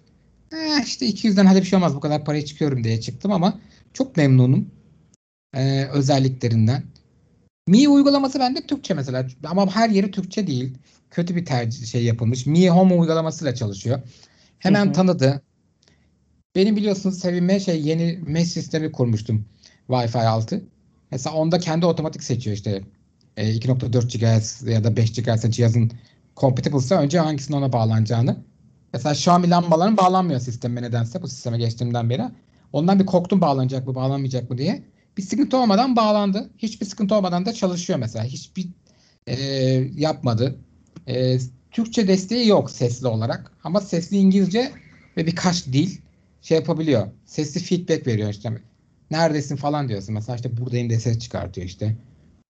eh 0.53 0.85
işte 0.85 1.05
200'den 1.09 1.45
hadi 1.45 1.61
bir 1.61 1.65
şey 1.65 1.77
olmaz 1.77 1.95
bu 1.95 1.99
kadar 1.99 2.25
paraya 2.25 2.45
çıkıyorum 2.45 2.83
diye 2.83 3.01
çıktım 3.01 3.31
ama 3.31 3.59
çok 3.93 4.17
memnunum 4.17 4.71
ee, 5.55 5.85
özelliklerinden. 5.93 6.83
Mi 7.67 7.89
uygulaması 7.89 8.39
bende 8.39 8.61
Türkçe 8.61 8.93
mesela 8.93 9.27
ama 9.43 9.75
her 9.75 9.89
yeri 9.89 10.11
Türkçe 10.11 10.47
değil. 10.47 10.77
Kötü 11.11 11.35
bir 11.35 11.45
tercih 11.45 11.85
şey 11.85 12.03
yapılmış. 12.03 12.45
Mi 12.45 12.69
Home 12.69 12.93
uygulamasıyla 12.93 13.55
çalışıyor. 13.55 14.01
Hemen 14.59 14.93
tanıdı. 14.93 15.41
Benim 16.55 16.75
biliyorsunuz 16.75 17.19
sevime 17.19 17.59
şey 17.59 17.81
yeni 17.81 18.19
mesh 18.27 18.47
sistemi 18.47 18.91
kurmuştum. 18.91 19.45
Wi-Fi 19.89 20.27
6. 20.27 20.65
Mesela 21.11 21.35
onda 21.35 21.59
kendi 21.59 21.85
otomatik 21.85 22.23
seçiyor 22.23 22.55
işte 22.55 22.81
e, 23.37 23.53
2.4 23.53 24.17
GHz 24.17 24.67
ya 24.67 24.83
da 24.83 24.97
5 24.97 25.13
GHz 25.13 25.51
cihazın 25.51 25.91
compatible'sa 26.37 26.95
önce 26.95 27.19
hangisinin 27.19 27.57
ona 27.57 27.73
bağlanacağını. 27.73 28.37
Mesela 28.93 29.13
Xiaomi 29.13 29.49
lambaların 29.49 29.97
bağlanmıyor 29.97 30.39
sisteme 30.39 30.81
nedense 30.81 31.21
bu 31.21 31.27
sisteme 31.27 31.57
geçtiğimden 31.57 32.09
beri. 32.09 32.23
Ondan 32.73 32.99
bir 32.99 33.05
korktum 33.05 33.41
bağlanacak 33.41 33.87
mı 33.87 33.95
bağlanmayacak 33.95 34.49
mı 34.49 34.57
diye. 34.57 34.83
Bir 35.17 35.21
sıkıntı 35.21 35.57
olmadan 35.57 35.95
bağlandı. 35.95 36.49
Hiçbir 36.57 36.85
sıkıntı 36.85 37.15
olmadan 37.15 37.45
da 37.45 37.53
çalışıyor 37.53 37.99
mesela. 37.99 38.25
Hiçbir 38.25 38.67
e, 39.27 39.35
yapmadı. 39.95 40.55
E, 41.07 41.37
Türkçe 41.77 42.07
desteği 42.07 42.47
yok 42.47 42.71
sesli 42.71 43.07
olarak. 43.07 43.53
Ama 43.63 43.81
sesli 43.81 44.17
İngilizce 44.17 44.71
ve 45.17 45.27
birkaç 45.27 45.65
dil 45.67 46.01
şey 46.41 46.57
yapabiliyor. 46.57 47.07
Sesli 47.25 47.59
feedback 47.61 48.07
veriyor 48.07 48.29
işte. 48.29 48.53
Neredesin 49.11 49.55
falan 49.55 49.89
diyorsun. 49.89 50.13
Mesela 50.15 50.35
işte 50.35 50.57
buradayım 50.57 50.89
diye 50.89 51.19
çıkartıyor 51.19 51.67
işte. 51.67 51.97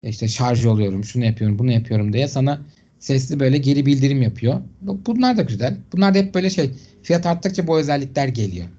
E 0.04 0.10
İşte 0.10 0.28
şarj 0.28 0.66
oluyorum, 0.66 1.04
şunu 1.04 1.26
yapıyorum, 1.26 1.60
bunu 1.60 1.72
yapıyorum 1.72 2.14
diye 2.14 2.28
sana 2.28 2.66
sesli 3.00 3.40
böyle 3.40 3.58
geri 3.58 3.86
bildirim 3.86 4.22
yapıyor. 4.22 4.62
Bu- 4.82 5.06
Bunlar 5.06 5.38
da 5.38 5.42
güzel. 5.42 5.78
Bunlar 5.94 6.16
da 6.16 6.20
hep 6.20 6.36
böyle 6.36 6.50
şey 6.50 6.76
fiyat 7.04 7.26
arttıkça 7.26 7.68
bu 7.68 7.80
özellikler 7.80 8.28
geliyor. 8.28 8.70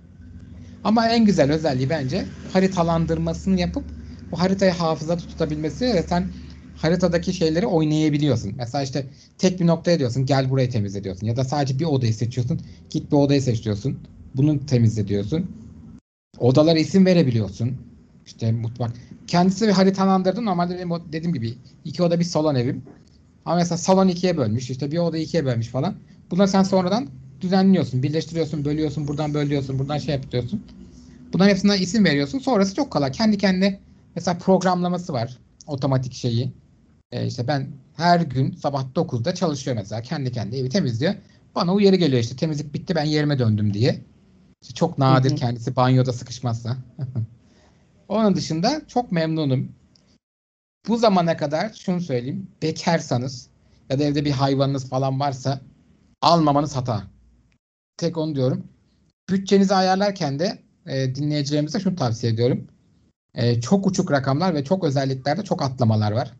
Ama 0.82 1.08
en 1.08 1.24
güzel 1.24 1.52
özelliği 1.52 1.90
bence 1.90 2.28
haritalandırmasını 2.48 3.60
yapıp 3.60 3.90
bu 4.32 4.40
haritayı 4.40 4.72
hafızada 4.72 5.20
tutabilmesi 5.26 5.84
ve 5.94 6.02
sen 6.02 6.32
haritadaki 6.76 7.32
şeyleri 7.32 7.66
oynayabiliyorsun. 7.66 8.52
Mesela 8.56 8.84
işte 8.84 9.06
tek 9.38 9.60
bir 9.60 9.66
noktaya 9.66 9.98
diyorsun 9.98 10.26
gel 10.26 10.50
burayı 10.50 10.70
temizle 10.70 11.04
diyorsun. 11.04 11.26
Ya 11.26 11.36
da 11.36 11.44
sadece 11.44 11.78
bir 11.78 11.84
odayı 11.84 12.14
seçiyorsun. 12.14 12.60
Git 12.90 13.12
bir 13.12 13.16
odayı 13.16 13.42
seç 13.42 13.64
diyorsun. 13.64 13.98
Bunu 14.34 14.66
temizle 14.66 15.08
diyorsun. 15.08 15.50
Odalara 16.38 16.78
isim 16.78 17.06
verebiliyorsun. 17.06 17.76
İşte 18.26 18.52
mutfak. 18.52 18.90
Kendisi 19.26 19.66
bir 19.66 19.72
haritalandırdı. 19.72 20.44
Normalde 20.44 20.76
benim 20.76 20.90
dediğim 21.12 21.34
gibi 21.34 21.54
iki 21.84 22.02
oda 22.02 22.20
bir 22.20 22.24
salon 22.24 22.54
evim. 22.54 22.82
Ama 23.44 23.56
mesela 23.56 23.78
salon 23.78 24.08
ikiye 24.08 24.36
bölmüş. 24.36 24.70
işte 24.70 24.92
bir 24.92 24.98
oda 24.98 25.18
ikiye 25.18 25.44
bölmüş 25.44 25.68
falan. 25.68 25.94
Bunları 26.30 26.48
sen 26.48 26.62
sonradan 26.62 27.08
düzenliyorsun. 27.40 28.02
Birleştiriyorsun, 28.02 28.64
bölüyorsun. 28.64 29.08
Buradan 29.08 29.34
bölüyorsun. 29.34 29.78
Buradan 29.78 29.98
şey 29.98 30.14
yapıyorsun. 30.14 30.62
Bunların 31.32 31.50
hepsine 31.50 31.78
isim 31.78 32.04
veriyorsun. 32.04 32.38
Sonrası 32.38 32.74
çok 32.74 32.90
kolay. 32.90 33.12
Kendi 33.12 33.38
kendine 33.38 33.80
mesela 34.14 34.38
programlaması 34.38 35.12
var. 35.12 35.38
Otomatik 35.66 36.12
şeyi. 36.12 36.52
E 37.14 37.26
işte 37.26 37.48
ben 37.48 37.68
her 37.96 38.20
gün 38.20 38.52
sabah 38.52 38.84
9'da 38.94 39.34
çalışıyor 39.34 39.76
mesela. 39.76 40.02
Kendi 40.02 40.32
kendine 40.32 40.58
evi 40.58 40.68
temizliyor. 40.68 41.14
Bana 41.54 41.74
uyarı 41.74 41.96
geliyor 41.96 42.22
işte 42.22 42.36
temizlik 42.36 42.74
bitti 42.74 42.94
ben 42.94 43.04
yerime 43.04 43.38
döndüm 43.38 43.74
diye. 43.74 44.00
İşte 44.62 44.74
çok 44.74 44.98
nadir 44.98 45.30
Hı 45.30 45.34
hı. 45.34 45.38
kendisi 45.38 45.76
banyoda 45.76 46.12
sıkışmazsa. 46.12 46.76
Onun 48.08 48.34
dışında 48.34 48.82
çok 48.88 49.12
memnunum. 49.12 49.72
Bu 50.88 50.96
zamana 50.96 51.36
kadar 51.36 51.72
şunu 51.72 52.00
söyleyeyim. 52.00 52.48
Bekarsanız 52.62 53.48
ya 53.90 53.98
da 53.98 54.04
evde 54.04 54.24
bir 54.24 54.30
hayvanınız 54.30 54.88
falan 54.88 55.20
varsa 55.20 55.60
almamanız 56.22 56.76
hata. 56.76 57.02
Tek 57.96 58.18
onu 58.18 58.34
diyorum. 58.34 58.64
Bütçenizi 59.30 59.74
ayarlarken 59.74 60.38
de 60.38 60.58
e, 60.86 61.14
dinleyicilerimize 61.14 61.80
şunu 61.80 61.96
tavsiye 61.96 62.32
ediyorum. 62.32 62.68
E, 63.34 63.60
çok 63.60 63.86
uçuk 63.86 64.10
rakamlar 64.10 64.54
ve 64.54 64.64
çok 64.64 64.84
özelliklerde 64.84 65.42
çok 65.42 65.62
atlamalar 65.62 66.12
var. 66.12 66.32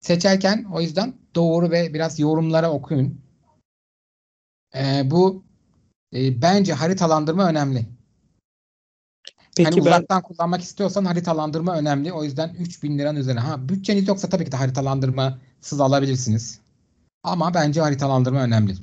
Seçerken 0.00 0.66
o 0.72 0.80
yüzden 0.80 1.14
doğru 1.34 1.70
ve 1.70 1.94
biraz 1.94 2.18
yorumlara 2.18 2.70
okuyun. 2.70 3.20
E, 4.74 5.10
bu 5.10 5.44
e, 6.14 6.42
bence 6.42 6.72
haritalandırma 6.72 7.48
önemli. 7.48 7.86
Peki 9.56 9.70
hani 9.70 9.76
ben 9.76 9.90
uzaktan 9.90 10.22
kullanmak 10.22 10.60
istiyorsan 10.62 11.04
haritalandırma 11.04 11.78
önemli. 11.78 12.12
O 12.12 12.24
yüzden 12.24 12.54
3000 12.58 12.98
liranın 12.98 13.20
üzerine. 13.20 13.40
Ha 13.40 13.68
bütçeniz 13.68 14.08
yoksa 14.08 14.28
tabii 14.28 14.44
ki 14.44 14.52
de 14.52 14.56
haritalandırmasız 14.56 15.80
alabilirsiniz. 15.80 16.60
Ama 17.22 17.54
bence 17.54 17.80
haritalandırma 17.80 18.42
önemli. 18.42 18.74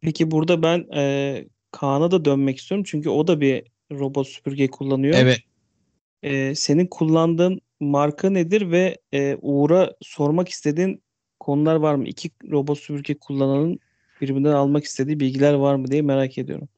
peki 0.00 0.30
burada 0.30 0.62
ben 0.62 0.86
e, 0.94 1.44
Kaan'a 1.72 2.10
da 2.10 2.24
dönmek 2.24 2.58
istiyorum. 2.58 2.84
Çünkü 2.88 3.08
o 3.08 3.26
da 3.26 3.40
bir 3.40 3.64
robot 3.92 4.28
süpürge 4.28 4.70
kullanıyor. 4.70 5.14
Evet. 5.18 5.38
E, 6.22 6.54
senin 6.54 6.86
kullandığın 6.86 7.60
marka 7.80 8.30
nedir 8.30 8.70
ve 8.70 8.98
e, 9.12 9.36
Uğur'a 9.42 9.92
sormak 10.00 10.48
istediğin 10.48 11.02
konular 11.40 11.76
var 11.76 11.94
mı? 11.94 12.04
İki 12.04 12.30
robot 12.50 12.78
süpürge 12.78 13.18
kullananın 13.18 13.78
birbirinden 14.20 14.52
almak 14.52 14.84
istediği 14.84 15.20
bilgiler 15.20 15.54
var 15.54 15.74
mı 15.74 15.86
diye 15.86 16.02
merak 16.02 16.38
ediyorum. 16.38 16.68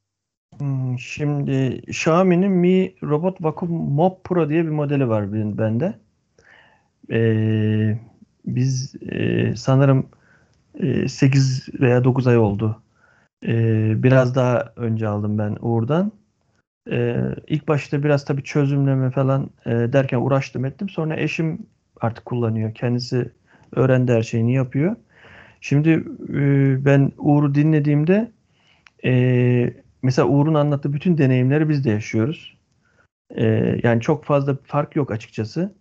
Hmm, 0.59 0.99
Şimdi 0.99 1.83
Xiaomi'nin 1.87 2.51
Mi 2.51 2.95
Robot 3.03 3.43
Vacuum 3.43 3.71
Mop 3.71 4.25
Pro 4.25 4.49
diye 4.49 4.65
bir 4.65 4.71
modeli 4.71 5.09
var 5.09 5.33
bende. 5.59 5.99
Ee, 7.11 7.99
biz 8.47 8.95
e, 9.11 9.53
sanırım 9.57 10.09
e, 10.81 11.09
8 11.09 11.69
veya 11.81 12.05
9 12.05 12.27
ay 12.27 12.39
oldu. 12.39 12.83
Ee, 13.47 14.03
biraz 14.03 14.35
daha 14.35 14.73
önce 14.77 15.09
aldım 15.09 15.39
ben 15.39 15.57
Uğur'dan. 15.61 16.13
Ee, 16.91 17.35
ilk 17.47 17.69
başta 17.69 18.03
biraz 18.03 18.25
tabii 18.25 18.43
çözümleme 18.43 19.11
falan 19.11 19.51
e, 19.67 19.71
derken 19.71 20.19
uğraştım 20.19 20.65
ettim. 20.65 20.89
Sonra 20.89 21.17
eşim 21.17 21.67
artık 22.01 22.25
kullanıyor. 22.25 22.75
Kendisi 22.75 23.31
öğrendi 23.73 24.13
her 24.13 24.23
şeyini 24.23 24.55
yapıyor. 24.55 24.97
Şimdi 25.61 25.91
e, 26.35 26.85
ben 26.85 27.13
Uğur'u 27.19 27.55
dinlediğimde 27.55 28.31
e, 29.05 29.75
mesela 30.03 30.29
Uğur'un 30.29 30.55
anlattığı 30.55 30.93
bütün 30.93 31.19
deneyimleri 31.19 31.69
biz 31.69 31.85
de 31.85 31.91
yaşıyoruz. 31.91 32.59
E, 33.31 33.45
yani 33.83 34.01
çok 34.01 34.25
fazla 34.25 34.57
fark 34.65 34.97
yok 34.97 35.11
açıkçası. 35.11 35.75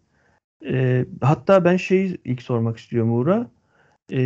E, 0.65 1.06
hatta 1.22 1.65
ben 1.65 1.77
şeyi 1.77 2.18
ilk 2.25 2.41
sormak 2.41 2.77
istiyorum 2.77 3.13
Uğur'a. 3.13 3.48
E, 4.12 4.20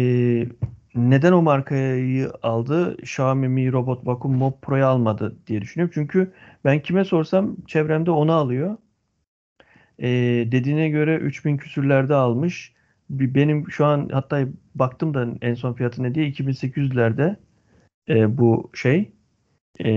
neden 0.95 1.31
o 1.31 1.41
markayı 1.41 2.31
aldı? 2.43 2.97
Xiaomi 3.01 3.47
Mi 3.47 3.71
Robot 3.71 4.07
Vacuum 4.07 4.35
Mop 4.35 4.61
Pro'yu 4.61 4.85
almadı 4.85 5.35
diye 5.47 5.61
düşünüyorum. 5.61 5.91
Çünkü 5.95 6.33
ben 6.65 6.79
kime 6.81 7.05
sorsam 7.05 7.55
çevremde 7.67 8.11
onu 8.11 8.31
alıyor. 8.31 8.77
E, 9.99 10.07
dediğine 10.51 10.89
göre 10.89 11.15
3000 11.17 11.57
küsürlerde 11.57 12.15
almış. 12.15 12.73
Benim 13.09 13.71
şu 13.71 13.85
an 13.85 14.09
hatta 14.11 14.45
baktım 14.75 15.13
da 15.13 15.27
en 15.41 15.53
son 15.53 15.73
fiyatı 15.73 16.03
ne 16.03 16.15
diye 16.15 16.27
2800'lerde 16.27 17.35
e, 18.09 18.37
bu 18.37 18.71
şey. 18.73 19.11
E, 19.85 19.89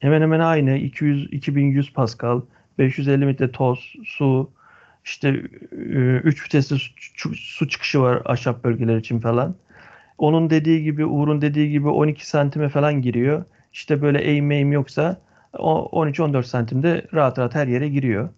hemen 0.00 0.22
hemen 0.22 0.40
aynı 0.40 0.76
200 0.78 1.28
2100 1.32 1.92
Pascal, 1.92 2.42
550 2.78 3.28
litre 3.28 3.52
toz, 3.52 3.94
su, 4.04 4.50
işte 5.04 5.30
3 5.32 6.46
vitesli 6.46 6.76
su, 6.78 6.92
su- 7.16 7.34
su 7.34 7.68
çıkışı 7.68 8.00
var 8.00 8.22
ahşap 8.24 8.64
bölgeler 8.64 8.96
için 8.96 9.20
falan. 9.20 9.56
Onun 10.18 10.50
dediği 10.50 10.82
gibi 10.82 11.04
Uğur'un 11.04 11.42
dediği 11.42 11.70
gibi 11.70 11.88
12 11.88 12.28
santime 12.28 12.68
falan 12.68 13.02
giriyor. 13.02 13.44
İşte 13.72 14.02
böyle 14.02 14.22
eğim 14.22 14.50
eğim 14.50 14.72
yoksa 14.72 15.20
o 15.58 15.88
13-14 15.92 16.42
santimde 16.42 17.06
rahat 17.14 17.38
rahat 17.38 17.54
her 17.54 17.66
yere 17.66 17.88
giriyor. 17.88 18.28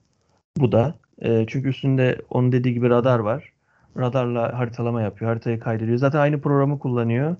Bu 0.56 0.72
da. 0.72 0.94
E, 1.18 1.46
çünkü 1.46 1.68
üstünde 1.68 2.18
onun 2.30 2.52
dediği 2.52 2.74
gibi 2.74 2.90
radar 2.90 3.18
var. 3.18 3.52
Radarla 3.96 4.58
haritalama 4.58 5.02
yapıyor. 5.02 5.30
Haritayı 5.30 5.60
kaydediyor. 5.60 5.98
Zaten 5.98 6.18
aynı 6.18 6.40
programı 6.40 6.78
kullanıyor. 6.78 7.36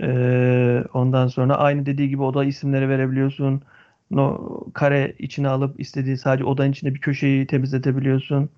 Ee, 0.00 0.84
ondan 0.94 1.26
sonra 1.26 1.54
aynı 1.54 1.86
dediği 1.86 2.08
gibi 2.08 2.22
oda 2.22 2.44
isimleri 2.44 2.88
verebiliyorsun. 2.88 3.62
No, 4.10 4.40
kare 4.74 5.14
içine 5.18 5.48
alıp 5.48 5.80
istediği 5.80 6.16
sadece 6.16 6.44
odanın 6.44 6.72
içinde 6.72 6.94
bir 6.94 7.00
köşeyi 7.00 7.46
temizletebiliyorsun. 7.46 8.50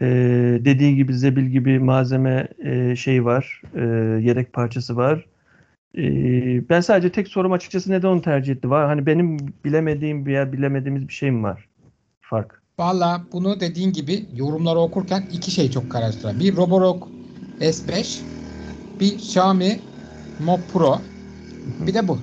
Ee, 0.00 0.60
dediği 0.64 0.96
gibi 0.96 1.14
zebil 1.14 1.44
gibi 1.46 1.78
malzeme 1.78 2.48
e, 2.64 2.96
şey 2.96 3.24
var. 3.24 3.62
e, 3.74 3.80
yedek 4.22 4.52
parçası 4.52 4.96
var. 4.96 5.26
Ee, 5.98 6.68
ben 6.68 6.80
sadece 6.80 7.12
tek 7.12 7.28
sorum 7.28 7.52
açıkçası 7.52 7.90
neden 7.90 8.08
onu 8.08 8.22
tercih 8.22 8.52
etti? 8.52 8.70
Var 8.70 8.86
hani 8.86 9.06
benim 9.06 9.36
bilemediğim 9.64 10.26
veya 10.26 10.52
bilemediğimiz 10.52 11.08
bir 11.08 11.12
şey 11.12 11.30
mi 11.30 11.42
var? 11.42 11.68
Fark. 12.20 12.62
Valla 12.78 13.22
bunu 13.32 13.60
dediğin 13.60 13.92
gibi 13.92 14.26
yorumları 14.34 14.78
okurken 14.78 15.28
iki 15.32 15.50
şey 15.50 15.70
çok 15.70 15.90
karıştırıyor. 15.90 16.40
Bir 16.40 16.56
Roborock 16.56 17.08
S5, 17.60 18.22
bir 19.00 19.12
Xiaomi 19.12 19.80
Mob 20.38 20.60
Pro, 20.72 20.98
bir 21.80 21.94
de 21.94 22.08
bu. 22.08 22.18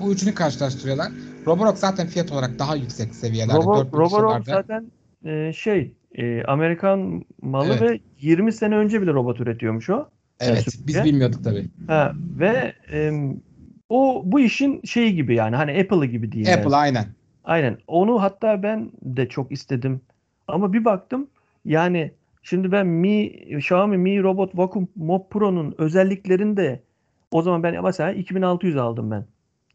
Bu 0.00 0.12
üçünü 0.12 0.34
karşılaştırıyorlar. 0.34 1.12
Roborock 1.46 1.78
zaten 1.78 2.06
fiyat 2.06 2.32
olarak 2.32 2.58
daha 2.58 2.76
yüksek 2.76 3.14
seviyelerde. 3.14 3.58
Robo, 3.58 3.78
4000 3.78 3.98
Roborock 3.98 4.46
zaten 4.46 4.86
e, 5.24 5.52
şey 5.52 5.92
e, 6.14 6.44
Amerikan 6.44 7.24
malı 7.42 7.68
Evet. 7.68 7.80
ve 7.80 8.00
20 8.20 8.52
sene 8.52 8.76
önce 8.76 9.02
bile 9.02 9.12
robot 9.12 9.40
üretiyormuş 9.40 9.90
o. 9.90 10.08
Evet, 10.40 10.66
biz 10.86 11.04
bilmiyorduk 11.04 11.44
tabii. 11.44 11.66
Ha, 11.86 12.12
ve 12.38 12.72
em, 12.92 13.40
o 13.88 14.22
bu 14.24 14.40
işin 14.40 14.80
şeyi 14.84 15.14
gibi 15.14 15.34
yani 15.34 15.56
hani 15.56 15.80
Apple'ı 15.80 16.04
gibi 16.04 16.38
yani. 16.38 16.60
Apple 16.60 16.76
aynen. 16.76 17.06
Aynen. 17.44 17.78
Onu 17.86 18.22
hatta 18.22 18.62
ben 18.62 18.90
de 19.02 19.28
çok 19.28 19.52
istedim. 19.52 20.00
Ama 20.48 20.72
bir 20.72 20.84
baktım 20.84 21.28
yani 21.64 22.12
şimdi 22.42 22.72
ben 22.72 22.86
Mi 22.86 23.26
Xiaomi 23.26 23.98
Mi 23.98 24.22
Robot 24.22 24.58
Vacuum 24.58 24.88
Mop 24.96 25.30
Pro'nun 25.30 25.74
özelliklerini 25.78 26.56
de 26.56 26.82
o 27.30 27.42
zaman 27.42 27.62
ben 27.62 27.84
mesela 27.84 28.12
2600 28.12 28.76
aldım 28.76 29.10
ben. 29.10 29.24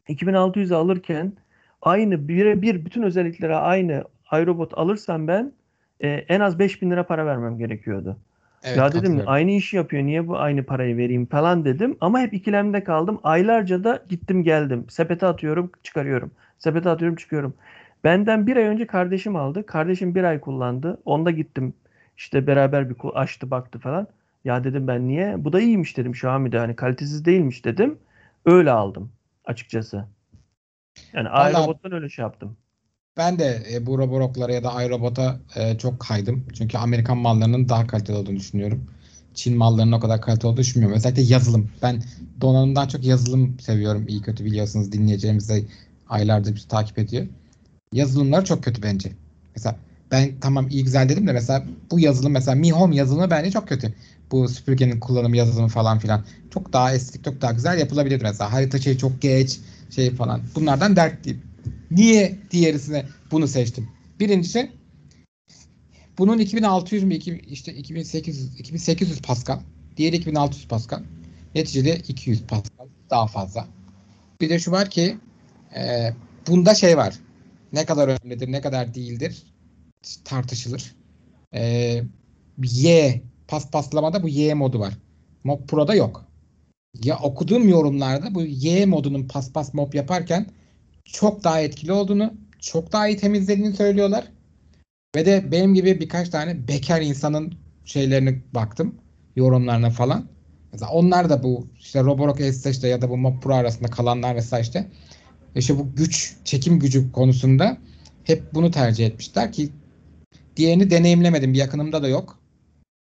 2600 0.08 0.72
alırken 0.72 1.32
aynı 1.82 2.28
birebir 2.28 2.84
bütün 2.84 3.02
özelliklere 3.02 3.56
aynı 3.56 4.04
iRobot 4.32 4.78
alırsam 4.78 5.28
ben 5.28 5.52
e, 6.00 6.08
en 6.08 6.40
az 6.40 6.58
5000 6.58 6.90
lira 6.90 7.06
para 7.06 7.26
vermem 7.26 7.58
gerekiyordu. 7.58 8.16
Evet, 8.62 8.76
ya 8.76 8.92
dedim 8.92 9.22
aynı 9.26 9.50
işi 9.50 9.76
yapıyor 9.76 10.02
niye 10.02 10.28
bu 10.28 10.38
aynı 10.38 10.64
parayı 10.64 10.96
vereyim 10.96 11.26
falan 11.26 11.64
dedim 11.64 11.96
ama 12.00 12.20
hep 12.20 12.34
ikilemde 12.34 12.84
kaldım. 12.84 13.20
Aylarca 13.24 13.84
da 13.84 14.02
gittim 14.08 14.42
geldim. 14.42 14.86
Sepete 14.88 15.26
atıyorum 15.26 15.72
çıkarıyorum. 15.82 16.30
Sepete 16.58 16.90
atıyorum 16.90 17.16
çıkıyorum. 17.16 17.54
Benden 18.04 18.46
bir 18.46 18.56
ay 18.56 18.64
önce 18.64 18.86
kardeşim 18.86 19.36
aldı. 19.36 19.66
Kardeşim 19.66 20.14
bir 20.14 20.24
ay 20.24 20.40
kullandı. 20.40 21.00
Onda 21.04 21.30
gittim 21.30 21.74
işte 22.16 22.46
beraber 22.46 22.90
bir 22.90 22.96
açtı 23.14 23.50
baktı 23.50 23.78
falan. 23.78 24.06
Ya 24.44 24.64
dedim 24.64 24.86
ben 24.88 25.08
niye? 25.08 25.44
Bu 25.44 25.52
da 25.52 25.60
iyiymiş 25.60 25.96
dedim 25.96 26.12
Xiaomi'de 26.12 26.58
hani 26.58 26.76
kalitesiz 26.76 27.24
değilmiş 27.24 27.64
dedim. 27.64 27.98
Öyle 28.44 28.70
aldım 28.70 29.12
açıkçası. 29.44 30.04
Yani 31.12 31.28
Vallahi- 31.28 31.52
iRobot'tan 31.52 31.92
öyle 31.92 32.08
şey 32.08 32.22
yaptım. 32.22 32.56
Ben 33.20 33.38
de 33.38 33.62
e, 33.72 33.86
bu 33.86 33.98
Roborock'lara 33.98 34.52
ya 34.52 34.64
da 34.64 34.82
iRobot'a 34.82 35.40
e, 35.56 35.78
çok 35.78 36.00
kaydım. 36.00 36.44
Çünkü 36.58 36.78
Amerikan 36.78 37.18
mallarının 37.18 37.68
daha 37.68 37.86
kaliteli 37.86 38.16
olduğunu 38.16 38.36
düşünüyorum. 38.36 38.84
Çin 39.34 39.56
mallarının 39.56 39.92
o 39.92 40.00
kadar 40.00 40.22
kaliteli 40.22 40.46
olduğunu 40.46 40.60
düşünmüyorum. 40.60 40.96
Özellikle 40.96 41.22
yazılım. 41.22 41.70
Ben 41.82 42.02
donanımdan 42.40 42.88
çok 42.88 43.04
yazılım 43.04 43.60
seviyorum. 43.60 44.08
İyi 44.08 44.22
kötü 44.22 44.44
biliyorsunuz 44.44 44.92
dinleyeceğimiz 44.92 45.48
de 45.48 45.62
aylardır 46.08 46.54
bizi 46.54 46.68
takip 46.68 46.98
ediyor. 46.98 47.26
Yazılımları 47.92 48.44
çok 48.44 48.64
kötü 48.64 48.82
bence. 48.82 49.12
Mesela 49.56 49.76
ben 50.10 50.30
tamam 50.40 50.68
iyi 50.68 50.84
güzel 50.84 51.08
dedim 51.08 51.26
de 51.26 51.32
mesela 51.32 51.64
bu 51.90 52.00
yazılım 52.00 52.32
mesela 52.32 52.54
Mi 52.54 52.72
Home 52.72 52.96
yazılımı 52.96 53.30
bence 53.30 53.50
çok 53.50 53.68
kötü. 53.68 53.94
Bu 54.32 54.48
süpürgenin 54.48 55.00
kullanım 55.00 55.34
yazılımı 55.34 55.68
falan 55.68 55.98
filan. 55.98 56.24
Çok 56.50 56.72
daha 56.72 56.92
estetik, 56.94 57.24
çok 57.24 57.40
daha 57.40 57.52
güzel 57.52 57.78
yapılabilir 57.78 58.22
mesela. 58.22 58.52
Harita 58.52 58.78
şey 58.78 58.98
çok 58.98 59.22
geç 59.22 59.60
şey 59.90 60.10
falan. 60.10 60.40
Bunlardan 60.54 60.96
dertliyim. 60.96 61.49
Niye 61.90 62.38
diğerisine 62.50 63.04
bunu 63.30 63.48
seçtim? 63.48 63.88
Birincisi 64.20 64.72
bunun 66.18 66.38
2600 66.38 67.04
mü 67.04 67.14
iki- 67.14 67.40
işte 67.48 67.74
2800 67.74 68.60
2800 68.60 69.22
Pascal. 69.22 69.60
Diğeri 69.96 70.16
2600 70.16 70.68
Pascal. 70.68 71.02
Neticede 71.54 71.96
200 71.96 72.42
Pascal 72.42 72.86
daha 73.10 73.26
fazla. 73.26 73.66
Bir 74.40 74.50
de 74.50 74.58
şu 74.58 74.70
var 74.70 74.90
ki 74.90 75.16
e, 75.76 76.10
bunda 76.48 76.74
şey 76.74 76.96
var. 76.96 77.14
Ne 77.72 77.84
kadar 77.86 78.08
önemlidir, 78.08 78.52
ne 78.52 78.60
kadar 78.60 78.94
değildir 78.94 79.42
tartışılır. 80.24 80.94
E, 81.54 82.02
Y 82.62 83.22
paspaslamada 83.48 84.22
bu 84.22 84.28
Y 84.28 84.54
modu 84.54 84.80
var. 84.80 84.98
Mob 85.44 85.66
Pro'da 85.66 85.94
yok. 85.94 86.24
Ya 87.04 87.18
okuduğum 87.18 87.68
yorumlarda 87.68 88.34
bu 88.34 88.42
Y 88.42 88.86
modunun 88.86 89.28
paspas 89.28 89.74
mob 89.74 89.94
yaparken 89.94 90.46
çok 91.04 91.44
daha 91.44 91.60
etkili 91.60 91.92
olduğunu, 91.92 92.34
çok 92.58 92.92
daha 92.92 93.08
iyi 93.08 93.16
temizlediğini 93.16 93.76
söylüyorlar. 93.76 94.24
Ve 95.16 95.26
de 95.26 95.52
benim 95.52 95.74
gibi 95.74 96.00
birkaç 96.00 96.28
tane 96.28 96.68
bekar 96.68 97.00
insanın 97.00 97.54
şeylerine 97.84 98.38
baktım. 98.54 98.94
Yorumlarına 99.36 99.90
falan. 99.90 100.28
Mesela 100.72 100.92
onlar 100.92 101.30
da 101.30 101.42
bu 101.42 101.66
işte 101.78 102.00
Roborock 102.00 102.40
S5'te 102.40 102.88
ya 102.88 103.02
da 103.02 103.10
bu 103.10 103.16
Mob 103.16 103.40
Pro 103.42 103.54
arasında 103.54 103.88
kalanlar 103.88 104.34
mesela 104.34 104.60
işte 104.60 104.90
işte 105.54 105.78
bu 105.78 105.94
güç, 105.96 106.36
çekim 106.44 106.78
gücü 106.78 107.12
konusunda 107.12 107.78
hep 108.24 108.54
bunu 108.54 108.70
tercih 108.70 109.06
etmişler 109.06 109.52
ki 109.52 109.70
diğerini 110.56 110.90
deneyimlemedim. 110.90 111.52
Bir 111.52 111.58
yakınımda 111.58 112.02
da 112.02 112.08
yok. 112.08 112.38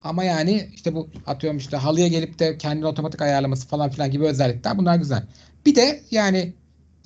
Ama 0.03 0.25
yani 0.25 0.69
işte 0.75 0.95
bu 0.95 1.09
atıyorum 1.27 1.59
işte 1.59 1.77
halıya 1.77 2.09
gelip 2.09 2.39
de 2.39 2.59
kendini 2.59 2.87
otomatik 2.87 3.23
ayarlaması 3.23 3.69
falan 3.69 3.91
filan 3.91 4.11
gibi 4.11 4.25
özellikler 4.25 4.79
bunlar 4.79 4.97
güzel. 4.97 5.27
Bir 5.67 5.75
de 5.75 6.01
yani 6.11 6.53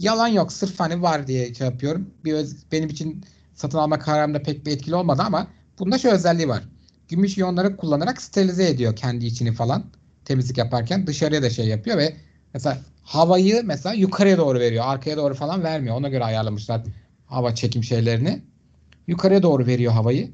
yalan 0.01 0.29
yok 0.29 0.53
sırf 0.53 0.81
hani 0.81 1.03
var 1.03 1.27
diye 1.27 1.55
şey 1.55 1.67
yapıyorum. 1.67 2.11
Bir 2.25 2.33
öz- 2.33 2.73
benim 2.73 2.89
için 2.89 3.25
satın 3.55 3.79
alma 3.79 3.99
kararımda 3.99 4.43
pek 4.43 4.67
bir 4.67 4.73
etkili 4.73 4.95
olmadı 4.95 5.23
ama 5.27 5.47
bunda 5.79 5.99
şu 5.99 6.09
özelliği 6.11 6.49
var. 6.49 6.63
Gümüş 7.09 7.39
iyonları 7.39 7.77
kullanarak 7.77 8.23
sterilize 8.23 8.69
ediyor 8.69 8.97
kendi 8.97 9.27
içini 9.27 9.53
falan 9.53 9.85
temizlik 10.25 10.59
yaparken 10.59 11.07
dışarıya 11.07 11.43
da 11.43 11.51
şey 11.51 11.67
yapıyor 11.67 11.99
ve 11.99 12.17
mesela 12.55 12.79
havayı 13.03 13.63
mesela 13.65 13.95
yukarıya 13.95 14.39
doğru 14.39 14.61
veriyor. 14.61 14.85
Arkaya 14.87 15.17
doğru 15.17 15.35
falan 15.35 15.63
vermiyor. 15.63 15.97
Ona 15.97 16.09
göre 16.09 16.25
ayarlamışlar 16.25 16.83
hava 17.27 17.55
çekim 17.55 17.85
şeylerini. 17.85 18.43
Yukarıya 19.07 19.43
doğru 19.43 19.67
veriyor 19.67 19.93
havayı. 19.93 20.31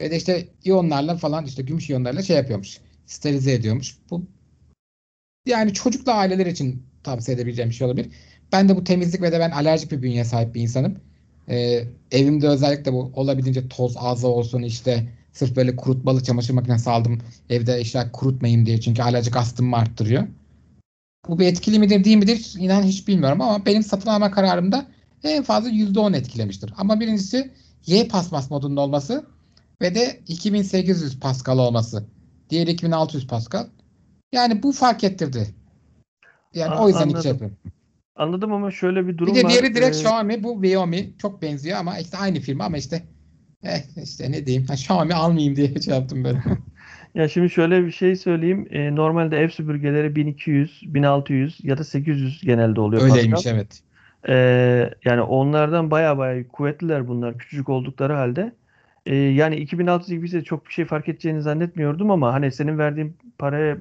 Ve 0.00 0.10
de 0.10 0.16
işte 0.16 0.48
iyonlarla 0.64 1.16
falan 1.16 1.46
işte 1.46 1.62
gümüş 1.62 1.90
iyonlarla 1.90 2.22
şey 2.22 2.36
yapıyormuş. 2.36 2.78
Sterilize 3.06 3.52
ediyormuş. 3.52 3.98
Bu 4.10 4.22
yani 5.46 5.74
çocuklu 5.74 6.12
aileler 6.12 6.46
için 6.46 6.86
tavsiye 7.02 7.34
edebileceğim 7.34 7.70
bir 7.70 7.74
şey 7.74 7.86
olabilir. 7.86 8.10
Ben 8.52 8.68
de 8.68 8.76
bu 8.76 8.84
temizlik 8.84 9.22
ve 9.22 9.32
de 9.32 9.40
ben 9.40 9.50
alerjik 9.50 9.92
bir 9.92 10.02
bünyeye 10.02 10.24
sahip 10.24 10.54
bir 10.54 10.60
insanım. 10.60 10.96
Ee, 11.48 11.84
evimde 12.10 12.48
özellikle 12.48 12.92
bu 12.92 13.12
olabildiğince 13.14 13.68
toz 13.68 13.94
az 13.98 14.24
olsun 14.24 14.62
işte 14.62 15.08
sırf 15.32 15.56
böyle 15.56 15.76
kurutmalı 15.76 16.22
çamaşır 16.22 16.54
makinesi 16.54 16.90
aldım. 16.90 17.18
Evde 17.50 17.78
eşya 17.78 18.12
kurutmayayım 18.12 18.66
diye 18.66 18.80
çünkü 18.80 19.02
alerjik 19.02 19.36
astımımı 19.36 19.76
arttırıyor. 19.76 20.26
Bu 21.28 21.38
bir 21.38 21.46
etkili 21.46 21.78
midir 21.78 22.04
değil 22.04 22.16
midir 22.16 22.54
inan 22.58 22.82
hiç 22.82 23.08
bilmiyorum 23.08 23.40
ama 23.40 23.66
benim 23.66 23.82
satın 23.82 24.10
alma 24.10 24.30
kararımda 24.30 24.86
en 25.24 25.42
fazla 25.42 25.68
%10 25.68 26.12
etkilemiştir. 26.14 26.74
Ama 26.76 27.00
birincisi 27.00 27.50
Y 27.86 28.08
pasmas 28.08 28.50
modunda 28.50 28.80
olması 28.80 29.24
ve 29.82 29.94
de 29.94 30.20
2800 30.28 31.20
Pascal 31.20 31.58
olması. 31.58 32.04
Diğeri 32.50 32.70
2600 32.70 33.26
Pascal. 33.26 33.66
Yani 34.32 34.62
bu 34.62 34.72
fark 34.72 35.04
ettirdi. 35.04 35.54
Yani 36.54 36.74
A- 36.74 36.82
o 36.84 36.88
yüzden 36.88 37.00
iki 37.00 37.04
anladım. 37.06 37.22
şey 37.22 37.30
yapıyorum. 37.32 37.56
Anladım 38.16 38.52
ama 38.52 38.70
şöyle 38.70 39.06
bir 39.06 39.18
durum 39.18 39.34
Bir 39.34 39.40
de 39.40 39.44
var. 39.44 39.50
diğeri 39.50 39.74
direkt 39.74 39.96
Ee, 39.96 39.98
Xiaomi, 39.98 40.42
bu 40.42 40.62
Xiaomi 40.64 41.18
çok 41.18 41.42
benziyor 41.42 41.78
ama 41.78 41.98
işte 41.98 42.16
aynı 42.16 42.40
firma 42.40 42.64
ama 42.64 42.76
işte 42.78 43.02
eh, 43.62 44.04
işte 44.04 44.32
ne 44.32 44.46
diyeyim, 44.46 44.66
ha, 44.66 44.74
Xiaomi 44.74 45.14
almayayım 45.14 45.56
diye 45.56 45.74
şey 45.80 45.94
yaptım 45.94 46.24
böyle. 46.24 46.42
Ya 47.14 47.28
şimdi 47.28 47.50
şöyle 47.50 47.86
bir 47.86 47.90
şey 47.90 48.16
söyleyeyim. 48.16 48.68
Ee, 48.70 48.94
normalde 48.96 49.38
ev 49.38 49.48
süpürgeleri 49.48 50.16
1200, 50.16 50.82
1600 50.94 51.58
ya 51.62 51.78
da 51.78 51.84
800 51.84 52.40
genelde 52.42 52.80
oluyor 52.80 53.02
Öyleymiş 53.02 53.30
Pascal. 53.30 53.54
evet. 53.54 53.80
Ee, 54.28 54.90
yani 55.04 55.22
onlardan 55.22 55.90
baya 55.90 56.18
baya 56.18 56.48
kuvvetliler 56.48 57.08
bunlar 57.08 57.38
küçücük 57.38 57.68
oldukları 57.68 58.12
halde. 58.12 58.52
Ee, 59.06 59.14
yani 59.16 59.56
2600 59.56 60.32
gibi 60.32 60.44
çok 60.44 60.66
bir 60.66 60.72
şey 60.72 60.84
fark 60.84 61.08
edeceğini 61.08 61.42
zannetmiyordum 61.42 62.10
ama 62.10 62.32
hani 62.32 62.52
senin 62.52 62.78
verdiğin 62.78 63.16
paraya 63.38 63.76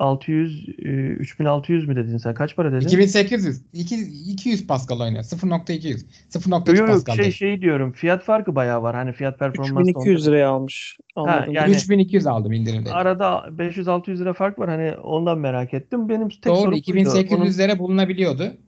2600, 0.00 0.68
e, 0.78 0.82
3600 1.20 1.88
mü 1.88 1.96
dedin 1.96 2.16
sen? 2.16 2.34
Kaç 2.34 2.56
para 2.56 2.72
dedin? 2.72 2.86
2800, 2.86 3.60
2, 3.72 3.96
200 4.32 4.66
Pascal 4.66 5.00
oynuyor. 5.00 5.24
0.200, 5.24 6.04
0.3 6.30 6.68
Yok 6.68 6.78
yok 6.78 6.88
Pascal 6.88 7.14
şey 7.14 7.24
değil. 7.24 7.34
şey 7.34 7.60
diyorum. 7.60 7.92
Fiyat 7.92 8.24
farkı 8.24 8.54
bayağı 8.54 8.82
var. 8.82 8.96
Hani 8.96 9.12
fiyat 9.12 9.38
performans 9.38 9.88
3200 9.88 10.26
liraya 10.26 10.48
almış. 10.48 10.98
Anladım. 11.16 11.54
yani- 11.54 11.74
3200 11.74 12.26
aldım 12.26 12.52
indirimde. 12.52 12.92
Arada 12.92 13.44
500-600 13.58 14.18
lira 14.20 14.32
fark 14.32 14.58
var. 14.58 14.70
Hani 14.70 14.96
ondan 14.96 15.38
merak 15.38 15.74
ettim. 15.74 16.08
Benim 16.08 16.28
tek 16.28 16.44
Doğru 16.44 16.56
sorum 16.56 16.72
buydu. 16.72 16.80
2800 16.80 17.58
lira 17.58 17.78
bulunabiliyordu. 17.78 18.42
Onun- 18.42 18.62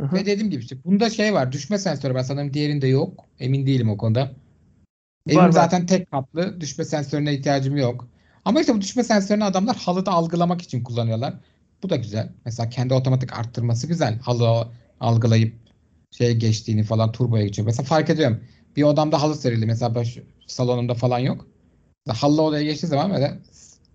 Hı 0.00 0.06
hı. 0.06 0.16
Ve 0.16 0.26
dediğim 0.26 0.50
gibi 0.50 0.62
işte 0.62 0.76
bunda 0.84 1.10
şey 1.10 1.34
var. 1.34 1.52
Düşme 1.52 1.78
sensörü 1.78 2.14
var 2.14 2.22
sanırım 2.22 2.54
diğerinde 2.54 2.86
yok. 2.86 3.24
Emin 3.40 3.66
değilim 3.66 3.90
o 3.90 3.96
konuda. 3.96 4.30
Evim 5.28 5.38
Var, 5.38 5.46
var. 5.46 5.52
zaten 5.52 5.86
tek 5.86 6.10
katlı. 6.10 6.60
Düşme 6.60 6.84
sensörüne 6.84 7.34
ihtiyacım 7.34 7.76
yok. 7.76 8.08
Ama 8.44 8.60
işte 8.60 8.74
bu 8.74 8.80
düşme 8.80 9.04
sensörünü 9.04 9.44
adamlar 9.44 9.76
halıda 9.76 10.12
algılamak 10.12 10.62
için 10.62 10.82
kullanıyorlar. 10.84 11.34
Bu 11.82 11.90
da 11.90 11.96
güzel. 11.96 12.28
Mesela 12.44 12.68
kendi 12.68 12.94
otomatik 12.94 13.32
arttırması 13.32 13.86
güzel. 13.86 14.18
Halı 14.18 14.68
algılayıp 15.00 15.54
şeye 16.10 16.32
geçtiğini 16.32 16.82
falan 16.84 17.12
turboya 17.12 17.44
geçiyor. 17.44 17.66
Mesela 17.66 17.84
fark 17.84 18.10
ediyorum. 18.10 18.40
Bir 18.76 18.82
odamda 18.82 19.22
halı 19.22 19.34
serildi. 19.36 19.66
Mesela 19.66 19.94
baş, 19.94 20.18
salonumda 20.46 20.94
falan 20.94 21.18
yok. 21.18 21.46
Halı 22.08 22.42
odaya 22.42 22.62
geçtiği 22.64 22.86
zaman 22.86 23.10
böyle 23.10 23.38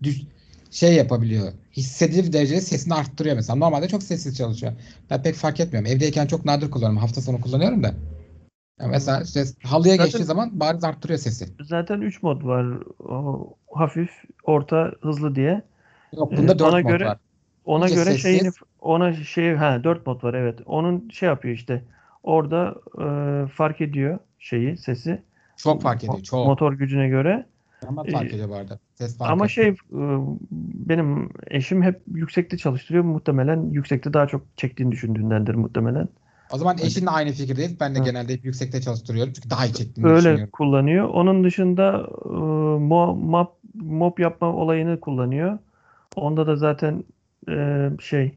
düş, 0.02 0.22
şey 0.70 0.94
yapabiliyor. 0.94 1.52
Hissedilir 1.76 2.32
derecede 2.32 2.60
sesini 2.60 2.94
arttırıyor 2.94 3.36
mesela. 3.36 3.56
Normalde 3.56 3.88
çok 3.88 4.02
sessiz 4.02 4.36
çalışıyor. 4.36 4.72
Ben 5.10 5.22
pek 5.22 5.34
fark 5.34 5.60
etmiyorum. 5.60 5.90
Evdeyken 5.90 6.26
çok 6.26 6.44
nadir 6.44 6.70
kullanıyorum. 6.70 6.98
Hafta 6.98 7.20
sonu 7.20 7.40
kullanıyorum 7.40 7.82
da. 7.82 7.94
Ya 8.80 8.86
mesela 8.88 9.20
işte 9.22 9.44
halıya 9.64 9.92
Zaten- 9.96 10.04
geçtiği 10.06 10.24
zaman 10.24 10.60
bariz 10.60 10.84
arttırıyor 10.84 11.18
sesi. 11.18 11.44
Zaten 11.64 12.00
3 12.00 12.22
mod 12.22 12.44
var. 12.44 12.66
O, 13.08 13.48
hafif, 13.74 14.10
orta, 14.44 14.92
hızlı 15.02 15.34
diye. 15.34 15.62
Yok 16.16 16.32
Ee, 16.32 16.36
bunda 16.36 16.58
4 16.58 16.72
ona 16.74 16.80
mod 16.82 16.88
göre- 16.90 17.06
var. 17.06 17.18
Ona 17.64 17.84
İyice 17.86 17.94
göre 17.94 18.04
sessiz. 18.04 18.22
şeyini 18.22 18.50
ona 18.80 19.12
şey 19.12 19.54
ha 19.54 19.84
4 19.84 20.06
mod 20.06 20.22
var 20.22 20.34
evet. 20.34 20.58
Onun 20.66 21.08
şey 21.08 21.26
yapıyor 21.28 21.54
işte. 21.54 21.82
Orada 22.22 22.74
e, 22.98 23.06
fark 23.48 23.80
ediyor 23.80 24.18
şeyi, 24.38 24.76
sesi. 24.76 25.22
Çok 25.56 25.82
fark 25.82 26.04
ediyor. 26.04 26.20
Çok. 26.22 26.46
Motor 26.46 26.72
gücüne 26.72 27.08
göre. 27.08 27.46
Ama 27.88 28.02
Ee, 28.06 28.10
fark 28.10 28.32
ediyor 28.32 28.48
bu 28.48 28.54
arada. 28.54 28.78
Ses 28.94 29.18
fark 29.18 29.30
Ama 29.30 29.46
ediyor. 29.46 29.48
şey 29.50 29.68
e, 29.68 29.74
benim 30.88 31.30
eşim 31.50 31.82
hep 31.82 32.00
yüksekte 32.14 32.56
çalıştırıyor. 32.58 33.04
Muhtemelen 33.04 33.70
yüksekte 33.70 34.12
daha 34.12 34.26
çok 34.26 34.42
çektiğini 34.56 34.92
düşündüğündendir 34.92 35.54
muhtemelen. 35.54 36.08
O 36.52 36.58
zaman 36.58 36.78
eşinle 36.78 37.10
aynı 37.10 37.32
fikirdeyiz. 37.32 37.80
Ben 37.80 37.94
de 37.94 37.98
Ha. 37.98 38.04
genelde 38.04 38.32
hep 38.32 38.44
yüksekte 38.44 38.80
çalıştırıyorum. 38.80 39.32
Çünkü 39.32 39.50
daha 39.50 39.66
iyi 39.66 39.74
çektiğini 39.74 40.08
Öyle 40.08 40.50
kullanıyor. 40.50 41.08
Onun 41.08 41.44
dışında 41.44 42.06
e, 42.24 42.28
mo- 42.78 43.26
map 43.30 43.52
mop 43.74 44.20
yapma 44.20 44.52
olayını 44.54 45.00
kullanıyor. 45.00 45.58
Onda 46.16 46.46
da 46.46 46.56
zaten 46.56 47.04
e, 47.48 47.90
şey 48.00 48.34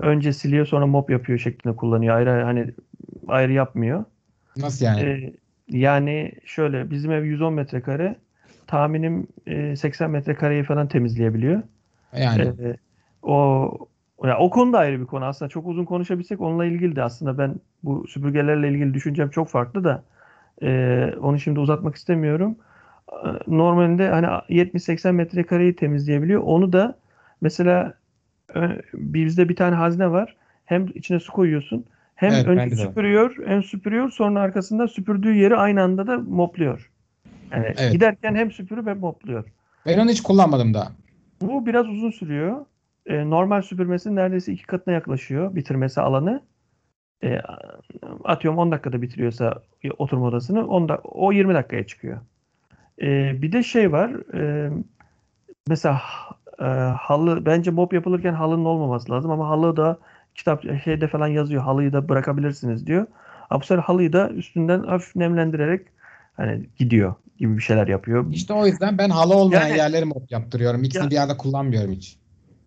önce 0.00 0.32
siliyor 0.32 0.66
sonra 0.66 0.86
mop 0.86 1.10
yapıyor 1.10 1.38
şeklinde 1.38 1.76
kullanıyor. 1.76 2.16
Ayrı 2.16 2.30
hani 2.30 2.70
ayrı 3.28 3.52
yapmıyor. 3.52 4.04
Nasıl 4.56 4.84
yani? 4.84 5.02
E, 5.02 5.32
yani 5.68 6.32
şöyle 6.44 6.90
bizim 6.90 7.12
ev 7.12 7.24
110 7.24 7.52
metrekare. 7.52 8.16
Tahminim 8.66 9.26
e, 9.46 9.76
80 9.76 10.10
metrekareyi 10.10 10.62
falan 10.64 10.88
temizleyebiliyor. 10.88 11.62
yani 12.16 12.42
E, 12.42 12.76
o 13.22 13.70
ya 14.24 14.38
o 14.38 14.50
konu 14.50 14.72
da 14.72 14.78
ayrı 14.78 15.00
bir 15.00 15.06
konu. 15.06 15.24
Aslında 15.24 15.48
çok 15.48 15.66
uzun 15.66 15.84
konuşabilsek 15.84 16.40
onunla 16.40 16.64
ilgili 16.64 16.96
de 16.96 17.02
aslında 17.02 17.38
ben 17.38 17.54
bu 17.82 18.06
süpürgelerle 18.08 18.68
ilgili 18.68 18.94
düşüncem 18.94 19.30
çok 19.30 19.48
farklı 19.48 19.84
da 19.84 20.02
e, 20.62 21.12
onu 21.20 21.38
şimdi 21.40 21.60
uzatmak 21.60 21.96
istemiyorum. 21.96 22.56
E, 23.12 23.28
Normalde 23.48 24.08
hani 24.08 24.26
70-80 24.48 25.14
metrekareyi 25.14 25.76
temizleyebiliyor. 25.76 26.42
Onu 26.42 26.72
da 26.72 26.98
mesela 27.40 27.94
ö- 28.54 28.82
bizde 28.94 29.48
bir 29.48 29.56
tane 29.56 29.76
hazne 29.76 30.10
var. 30.10 30.36
Hem 30.64 30.86
içine 30.94 31.20
su 31.20 31.32
koyuyorsun. 31.32 31.86
Hem 32.14 32.32
Evet, 32.34 32.46
önce 32.46 32.76
süpürüyor, 32.76 33.36
hem 33.46 33.62
süpürüyor, 33.62 34.10
sonra 34.10 34.40
arkasında 34.40 34.88
süpürdüğü 34.88 35.34
yeri 35.34 35.56
aynı 35.56 35.82
anda 35.82 36.06
da 36.06 36.18
mopluyor. 36.18 36.90
Yani 37.52 37.66
Evet. 37.78 37.92
giderken 37.92 38.34
hem 38.34 38.50
süpürüp 38.52 38.86
hem 38.86 38.98
mopluyor. 38.98 39.44
ben 39.86 39.98
onu 39.98 40.10
hiç 40.10 40.22
kullanmadım 40.22 40.74
daha. 40.74 40.92
Bu 41.42 41.66
biraz 41.66 41.88
uzun 41.88 42.10
sürüyor. 42.10 42.66
Ee, 43.08 43.30
normal 43.30 43.62
süpürmesinin 43.62 44.16
neredeyse 44.16 44.52
iki 44.52 44.66
katına 44.66 44.94
yaklaşıyor 44.94 45.54
bitirmesi 45.54 46.00
alanı. 46.00 46.42
Ee, 47.24 47.40
atıyorum 48.24 48.58
10 48.58 48.72
dakikada 48.72 49.02
bitiriyorsa 49.02 49.62
oturma 49.98 50.26
odasını 50.26 50.66
10 50.66 50.88
da, 50.88 50.96
o 51.04 51.32
20 51.32 51.54
dakikaya 51.54 51.86
çıkıyor. 51.86 52.18
Ee, 53.02 53.42
bir 53.42 53.52
de 53.52 53.62
şey 53.62 53.92
var. 53.92 54.34
e, 54.34 54.70
mesela 55.68 56.00
e, 56.60 56.64
halı 56.98 57.46
bence 57.46 57.70
mop 57.70 57.92
yapılırken 57.92 58.32
halının 58.34 58.64
olmaması 58.64 59.12
lazım 59.12 59.30
ama 59.30 59.48
halı 59.48 59.76
da 59.76 59.98
kitap 60.34 60.64
şeyde 60.84 61.08
falan 61.08 61.28
yazıyor. 61.28 61.62
Halıyı 61.62 61.92
da 61.92 62.08
bırakabilirsiniz 62.08 62.86
diyor. 62.86 63.06
Ama 63.50 63.60
bu 63.60 63.64
sefer 63.66 63.82
halıyı 63.82 64.12
da 64.12 64.30
üstünden 64.30 64.82
hafif 64.82 65.16
nemlendirerek 65.16 65.86
hani 66.36 66.66
gidiyor 66.76 67.14
gibi 67.38 67.56
bir 67.56 67.62
şeyler 67.62 67.88
yapıyor. 67.88 68.26
İşte 68.32 68.52
o 68.54 68.66
yüzden 68.66 68.98
ben 68.98 69.10
halı 69.10 69.34
olmayan 69.34 69.68
Yani- 69.68 69.76
yerleri 69.78 70.04
mop 70.04 70.30
yaptırıyorum. 70.30 70.84
İkisini 70.84 71.04
Ya- 71.04 71.10
bir 71.10 71.22
arada 71.22 71.36
kullanmıyorum 71.36 71.92
hiç. 71.92 72.17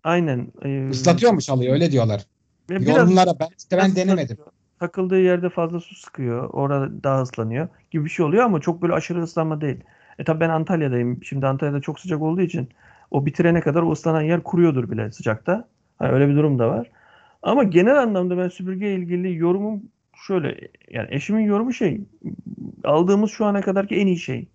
Aynen. 0.04 0.48
e, 0.62 0.88
Islatıyormuş 0.90 1.48
halıyı 1.48 1.70
öyle 1.70 1.92
diyorlar. 1.92 2.26
biraz- 2.70 2.86
Yorumlara 2.86 3.30
ben 3.40 3.48
işte 3.58 3.76
ben 3.76 3.96
denemedim. 3.96 4.36
Takıldığı 4.80 5.20
yerde 5.20 5.48
fazla 5.50 5.80
su 5.80 5.94
sıkıyor. 5.94 6.50
Orada 6.52 7.02
daha 7.02 7.22
ıslanıyor 7.22 7.68
gibi 7.90 8.04
bir 8.04 8.10
şey 8.10 8.26
oluyor 8.26 8.44
ama 8.44 8.60
çok 8.60 8.82
böyle 8.82 8.92
aşırı 8.92 9.22
ıslanma 9.22 9.60
değil. 9.60 9.80
E 10.18 10.24
tabii 10.24 10.40
ben 10.40 10.50
Antalya'dayım. 10.50 11.24
Şimdi 11.24 11.46
Antalya'da 11.46 11.80
çok 11.80 12.00
sıcak 12.00 12.22
olduğu 12.22 12.40
için 12.40 12.68
o 13.10 13.26
bitirene 13.26 13.60
kadar 13.60 13.82
o 13.82 13.92
ıslanan 13.92 14.22
yer 14.22 14.42
kuruyordur 14.42 14.90
bile 14.90 15.12
sıcakta. 15.12 15.68
Hani 15.98 16.12
öyle 16.12 16.28
bir 16.28 16.36
durum 16.36 16.58
da 16.58 16.68
var. 16.68 16.90
Ama 17.42 17.62
genel 17.62 17.98
anlamda 18.02 18.38
ben 18.38 18.48
süpürge 18.48 18.94
ilgili 18.94 19.36
yorumum 19.36 19.82
şöyle 20.26 20.58
yani 20.90 21.06
eşimin 21.10 21.42
yorumu 21.44 21.72
şey 21.72 22.00
aldığımız 22.84 23.30
şu 23.30 23.44
ana 23.44 23.60
kadarki 23.60 23.96
en 23.96 24.06
iyi 24.06 24.18
şey 24.18 24.48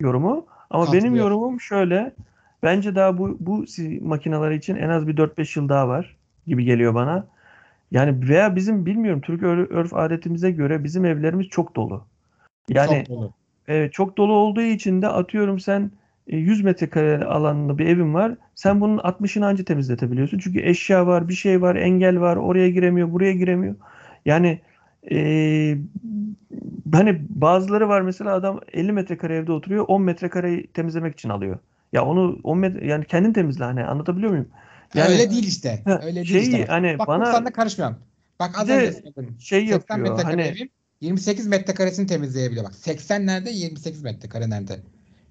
yorumu. 0.00 0.46
Ama 0.70 0.84
benim 0.92 1.14
yorumum 1.14 1.60
şöyle 1.60 2.14
bence 2.62 2.94
daha 2.94 3.18
bu 3.18 3.36
bu 3.40 3.64
makineler 4.00 4.50
için 4.50 4.76
en 4.76 4.88
az 4.88 5.06
bir 5.08 5.16
4-5 5.16 5.56
yıl 5.56 5.68
daha 5.68 5.88
var 5.88 6.16
gibi 6.46 6.64
geliyor 6.64 6.94
bana. 6.94 7.26
Yani 7.90 8.28
veya 8.28 8.56
bizim 8.56 8.86
bilmiyorum 8.86 9.20
Türk 9.20 9.42
ör- 9.42 9.68
örf 9.70 9.94
adetimize 9.94 10.50
göre 10.50 10.84
bizim 10.84 11.04
evlerimiz 11.04 11.48
çok 11.48 11.76
dolu. 11.76 12.04
Yani 12.68 13.04
Çok 13.06 13.16
dolu. 13.16 13.32
Evet, 13.68 13.92
çok 13.92 14.16
dolu 14.16 14.32
olduğu 14.32 14.60
için 14.60 15.02
de 15.02 15.08
atıyorum 15.08 15.60
sen 15.60 15.90
e, 16.28 16.36
100 16.36 16.64
metrekare 16.64 17.24
alanında 17.24 17.78
bir 17.78 17.86
evin 17.86 18.14
var. 18.14 18.34
Sen 18.54 18.80
bunun 18.80 18.98
60'ını 18.98 19.46
anca 19.46 19.64
temizletebiliyorsun. 19.64 20.38
Çünkü 20.38 20.60
eşya 20.60 21.06
var, 21.06 21.28
bir 21.28 21.34
şey 21.34 21.62
var, 21.62 21.76
engel 21.76 22.20
var. 22.20 22.36
Oraya 22.36 22.70
giremiyor, 22.70 23.12
buraya 23.12 23.32
giremiyor. 23.32 23.74
Yani 24.26 24.60
e, 25.10 25.18
hani 26.92 27.22
bazıları 27.28 27.88
var 27.88 28.00
mesela 28.00 28.34
adam 28.34 28.60
50 28.72 28.92
metrekare 28.92 29.36
evde 29.36 29.52
oturuyor. 29.52 29.84
10 29.88 30.02
metrekareyi 30.02 30.66
temizlemek 30.66 31.14
için 31.14 31.28
alıyor. 31.28 31.58
Ya 31.92 32.04
onu 32.04 32.38
10 32.44 32.58
metre 32.58 32.86
yani 32.86 33.04
kendin 33.04 33.32
temizle 33.32 33.64
hani 33.64 33.84
anlatabiliyor 33.84 34.30
muyum? 34.30 34.48
Yani 34.94 35.10
öyle 35.10 35.30
değil 35.30 35.46
işte. 35.46 35.82
Ha, 35.84 36.00
öyle 36.04 36.14
değil 36.14 36.26
şeyi, 36.26 36.42
işte. 36.42 36.64
hani 36.66 36.98
Bak 36.98 37.08
bana- 37.08 37.24
bana... 37.24 37.32
sana 37.32 37.52
karışmıyorum. 37.52 37.98
Bak 38.40 38.58
az 38.58 38.68
önce 38.68 38.92
söyledim. 38.92 39.36
şey 39.40 39.60
80 39.60 39.72
yapıyor. 39.72 39.98
metrekare 39.98 40.42
Hani 40.42 40.42
evim 40.42 40.68
28 41.00 41.46
metrekaresini 41.46 42.06
temizleyebiliyor. 42.06 42.66
Bak 42.66 42.74
80 42.74 43.26
nerede 43.26 43.50
28 43.50 44.02
metrekare 44.02 44.50
nerede. 44.50 44.80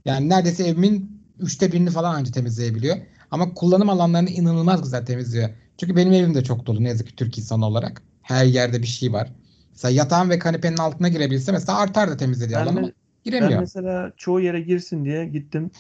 Yani 0.05 0.29
neredeyse 0.29 0.63
evimin 0.67 1.21
üçte 1.39 1.71
birini 1.71 1.89
falan 1.89 2.15
anca 2.15 2.31
temizleyebiliyor. 2.31 2.97
Ama 3.31 3.53
kullanım 3.53 3.89
alanlarını 3.89 4.29
inanılmaz 4.29 4.83
güzel 4.83 5.05
temizliyor. 5.05 5.49
Çünkü 5.77 5.95
benim 5.95 6.13
evim 6.13 6.35
de 6.35 6.43
çok 6.43 6.65
dolu 6.65 6.83
ne 6.83 6.89
yazık 6.89 7.07
ki 7.07 7.15
Türk 7.15 7.37
insanı 7.37 7.65
olarak. 7.65 8.01
Her 8.21 8.45
yerde 8.45 8.81
bir 8.81 8.87
şey 8.87 9.13
var. 9.13 9.31
Mesela 9.71 9.91
yatağın 9.91 10.29
ve 10.29 10.39
kanepenin 10.39 10.77
altına 10.77 11.07
girebilse 11.07 11.51
mesela 11.51 11.77
artar 11.77 12.09
da 12.09 12.17
temizlediği 12.17 12.57
ben, 12.57 12.63
alan 12.63 12.75
ama 12.75 12.91
giremiyor. 13.23 13.51
ben 13.51 13.59
mesela 13.59 14.11
çoğu 14.17 14.39
yere 14.39 14.61
girsin 14.61 15.05
diye 15.05 15.25
gittim. 15.25 15.71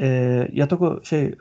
Ee, 0.00 0.48
yatak 0.52 0.82
o 0.82 1.00
şey 1.04 1.24
e, 1.24 1.32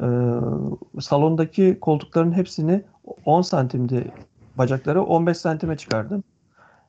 salondaki 1.01 1.77
koltukların 1.81 2.31
hepsini 2.31 2.81
10 3.25 3.41
santimdi 3.41 4.11
bacakları 4.57 5.03
15 5.03 5.37
santime 5.37 5.77
çıkardım. 5.77 6.23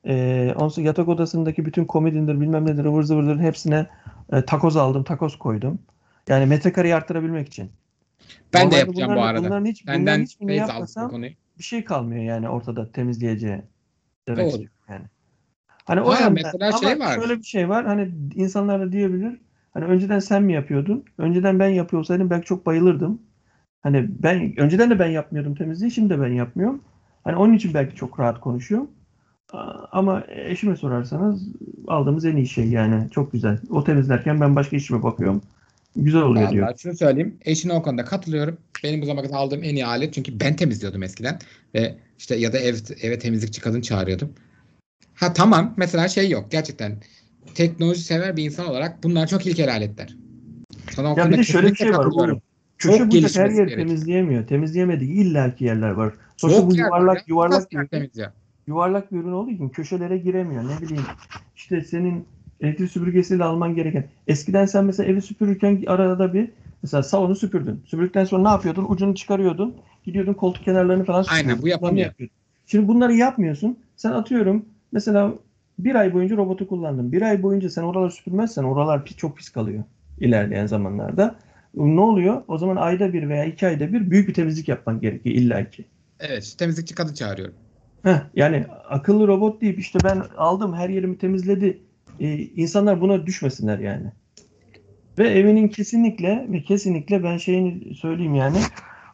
Ee, 0.05 0.53
ondan 0.55 0.67
sonra 0.67 0.87
yatak 0.87 1.07
odasındaki 1.07 1.65
bütün 1.65 1.85
komodindir 1.85 2.41
bilmem 2.41 2.65
nedir 2.65 2.85
ıvır 2.85 3.03
zıvırların 3.03 3.39
hepsine 3.39 3.87
e, 4.33 4.45
takoz 4.45 4.77
aldım, 4.77 5.03
takoz 5.03 5.39
koydum. 5.39 5.79
Yani 6.29 6.45
metrekareyi 6.45 6.95
arttırabilmek 6.95 7.47
için. 7.47 7.71
ben 8.53 8.59
de 8.61 8.63
Normalde 8.65 8.79
yapacağım 8.79 9.11
bu 9.11 9.15
bunların- 9.15 9.27
arada. 9.33 9.45
Bunların 9.47 9.65
hiç, 9.65 9.83
bunların 9.87 10.05
Benden 10.05 10.21
hiçbirini 10.23 10.47
feyz 10.51 10.61
aldım 10.61 10.71
bu 10.71 10.73
yapmasam 10.73 11.23
bir 11.57 11.63
şey 11.63 11.83
kalmıyor 11.85 12.23
yani 12.23 12.49
ortada 12.49 12.91
temizleyeceği 12.91 13.61
demek 14.27 14.39
Doğru. 14.39 14.47
istiyorum 14.47 14.75
yani. 14.89 15.05
Hani 15.85 16.01
o 16.01 16.09
Ha, 16.09 16.19
yönden 16.19 16.33
mesela 16.33 16.67
ama 16.69 16.77
şey 16.77 16.99
var. 16.99 17.15
şöyle 17.15 17.37
bir 17.37 17.43
şey 17.43 17.69
var 17.69 17.85
hani 17.85 18.11
insanlar 18.35 18.81
da 18.81 18.91
diyebilir 18.91 19.41
hani 19.79 19.91
önceden 19.91 20.19
sen 20.19 20.43
mi 20.43 20.53
yapıyordun? 20.53 21.03
Önceden 21.17 21.59
ben 21.59 21.69
yapıyor 21.69 21.99
olsaydım 21.99 22.29
belki 22.29 22.45
çok 22.45 22.65
bayılırdım. 22.65 23.21
Hani 23.81 24.09
ben 24.23 24.59
önceden 24.59 24.89
de 24.89 24.99
ben 24.99 25.09
yapmıyordum 25.09 25.55
temizliği 25.55 25.91
şimdi 25.91 26.09
de 26.09 26.21
ben 26.21 26.33
yapmıyorum. 26.33 26.81
Hani 27.23 27.35
onun 27.35 27.53
için 27.53 27.73
belki 27.73 27.95
çok 27.95 28.19
rahat 28.19 28.39
konuşuyorum. 28.39 28.89
Ama 29.91 30.23
eşime 30.27 30.75
sorarsanız 30.75 31.47
aldığımız 31.87 32.25
en 32.25 32.35
iyi 32.35 32.47
şey 32.47 32.69
yani 32.69 33.09
çok 33.11 33.31
güzel. 33.31 33.59
O 33.69 33.83
temizlerken 33.83 34.41
ben 34.41 34.55
başka 34.55 34.75
işime 34.75 35.03
bakıyorum. 35.03 35.41
Güzel 35.95 36.21
oluyor 36.21 36.51
diyor. 36.51 36.65
Vallahi 36.65 36.79
şunu 36.79 36.97
söyleyeyim. 36.97 37.37
Eşine 37.45 37.73
o 37.73 37.81
konuda 37.81 38.05
katılıyorum. 38.05 38.57
Benim 38.83 39.01
bu 39.01 39.05
zamana 39.05 39.27
kadar 39.27 39.37
aldığım 39.37 39.63
en 39.63 39.75
iyi 39.75 39.85
alet. 39.85 40.13
Çünkü 40.13 40.39
ben 40.39 40.55
temizliyordum 40.55 41.03
eskiden. 41.03 41.39
Ve 41.75 41.95
işte 42.17 42.35
ya 42.35 42.53
da 42.53 42.57
ev, 42.57 42.75
eve 43.01 43.19
temizlikçi 43.19 43.61
kadın 43.61 43.81
çağırıyordum. 43.81 44.33
Ha 45.13 45.33
tamam. 45.33 45.73
Mesela 45.77 46.07
şey 46.07 46.29
yok. 46.29 46.51
Gerçekten 46.51 46.97
teknoloji 47.55 48.01
sever 48.01 48.37
bir 48.37 48.43
insan 48.43 48.65
olarak 48.67 49.03
bunlar 49.03 49.27
çok 49.27 49.47
ilkel 49.47 49.71
aletler. 49.71 50.15
Sana 50.91 51.09
Ya 51.17 51.31
bir 51.31 51.37
de 51.37 51.43
şöyle 51.43 51.71
bir 51.71 51.75
şey 51.75 51.91
var. 51.91 52.05
Uğur. 52.05 52.37
Köşe 52.77 53.07
bucak 53.07 53.35
her 53.35 53.45
yeri 53.45 53.55
gerekiyor. 53.55 53.79
temizleyemiyor. 53.79 54.47
Temizleyemediği 54.47 55.11
illaki 55.11 55.65
yerler 55.65 55.89
var. 55.89 56.13
Sonuçta 56.37 56.67
bu 56.67 56.75
yer 56.75 56.83
var 56.83 56.87
yuvarlak 56.87 57.17
ya. 57.17 57.23
yuvarlak 57.27 57.59
Nasıl 57.59 57.69
bir 57.69 57.97
yer 57.97 58.01
ürün, 58.01 58.31
yuvarlak 58.67 59.11
bir 59.11 59.17
ürün 59.17 59.31
olduğu 59.31 59.51
için 59.51 59.69
köşelere 59.69 60.17
giremiyor. 60.17 60.63
Ne 60.63 60.81
bileyim 60.81 61.05
işte 61.55 61.81
senin 61.81 62.25
elektrik 62.61 62.91
süpürgesiyle 62.91 63.43
alman 63.43 63.75
gereken. 63.75 64.07
Eskiden 64.27 64.65
sen 64.65 64.85
mesela 64.85 65.09
evi 65.11 65.21
süpürürken 65.21 65.83
arada 65.87 66.33
bir 66.33 66.51
mesela 66.83 67.03
salonu 67.03 67.35
süpürdün. 67.35 67.83
Süpürdükten 67.85 68.25
sonra 68.25 68.43
ne 68.43 68.49
yapıyordun? 68.49 68.85
Ucunu 68.89 69.15
çıkarıyordun. 69.15 69.75
Gidiyordun 70.03 70.33
koltuk 70.33 70.65
kenarlarını 70.65 71.05
falan 71.05 71.25
Aynen, 71.29 71.39
süpürüyordun. 71.39 71.63
bu 71.63 71.67
yapılmıyor. 71.67 71.93
Bunları 71.95 72.07
yapıyordun. 72.07 72.35
Şimdi 72.65 72.87
bunları 72.87 73.13
yapmıyorsun. 73.13 73.77
Sen 73.95 74.11
atıyorum 74.11 74.65
mesela 74.91 75.33
bir 75.85 75.95
ay 75.95 76.13
boyunca 76.13 76.37
robotu 76.37 76.67
kullandın. 76.67 77.11
Bir 77.11 77.21
ay 77.21 77.43
boyunca 77.43 77.69
sen 77.69 77.83
oraları 77.83 78.11
süpürmezsen 78.11 78.63
oralar 78.63 79.05
pis, 79.05 79.17
çok 79.17 79.37
pis 79.37 79.49
kalıyor 79.49 79.83
ilerleyen 80.19 80.65
zamanlarda. 80.65 81.35
Ne 81.75 82.01
oluyor? 82.01 82.41
O 82.47 82.57
zaman 82.57 82.75
ayda 82.75 83.13
bir 83.13 83.29
veya 83.29 83.45
iki 83.45 83.67
ayda 83.67 83.93
bir 83.93 84.11
büyük 84.11 84.27
bir 84.27 84.33
temizlik 84.33 84.67
yapman 84.67 85.01
gerekiyor 85.01 85.35
illaki. 85.35 85.85
Evet. 86.19 86.55
temizlikçi 86.57 86.95
kadın 86.95 87.13
çağırıyorum. 87.13 87.55
Heh, 88.03 88.19
yani 88.35 88.65
akıllı 88.89 89.27
robot 89.27 89.61
deyip 89.61 89.79
işte 89.79 89.99
ben 90.03 90.23
aldım 90.37 90.73
her 90.73 90.89
yerimi 90.89 91.17
temizledi 91.17 91.79
e, 92.19 92.37
insanlar 92.37 93.01
buna 93.01 93.25
düşmesinler 93.25 93.79
yani. 93.79 94.11
Ve 95.17 95.29
evinin 95.29 95.67
kesinlikle 95.67 96.45
ve 96.49 96.61
kesinlikle 96.61 97.23
ben 97.23 97.37
şeyini 97.37 97.95
söyleyeyim 97.95 98.35
yani 98.35 98.57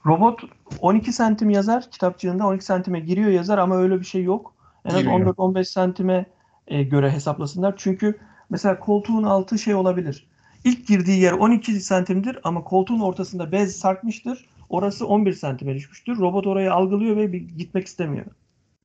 robot 0.06 0.42
12 0.80 1.14
santim 1.14 1.50
yazar 1.50 1.92
kitapçığında 1.92 2.48
12 2.48 2.66
santime 2.66 3.00
giriyor 3.00 3.30
yazar 3.30 3.58
ama 3.58 3.78
öyle 3.78 4.00
bir 4.00 4.06
şey 4.06 4.24
yok. 4.24 4.54
En 4.86 4.90
az 4.90 4.98
Giriyor. 4.98 5.36
14-15 5.36 5.66
santime 5.66 6.26
e, 6.68 6.84
göre 6.84 7.12
hesaplasınlar. 7.12 7.74
Çünkü 7.78 8.20
mesela 8.50 8.80
koltuğun 8.80 9.24
altı 9.24 9.60
şey 9.60 9.76
olabilir. 9.76 10.28
İlk 10.64 10.88
girdiği 10.88 11.22
yer 11.22 11.32
12 11.32 11.80
santimdir 11.80 12.40
ama 12.44 12.64
koltuğun 12.64 13.00
ortasında 13.00 13.52
bez 13.52 13.76
sarkmıştır. 13.76 14.46
Orası 14.70 15.08
11 15.08 15.34
santime 15.34 15.76
düşmüştür. 15.76 16.18
Robot 16.18 16.48
orayı 16.48 16.74
algılıyor 16.74 17.18
ve 17.18 17.34
bir 17.34 17.42
gitmek 17.42 17.88
istemiyor. 17.88 18.26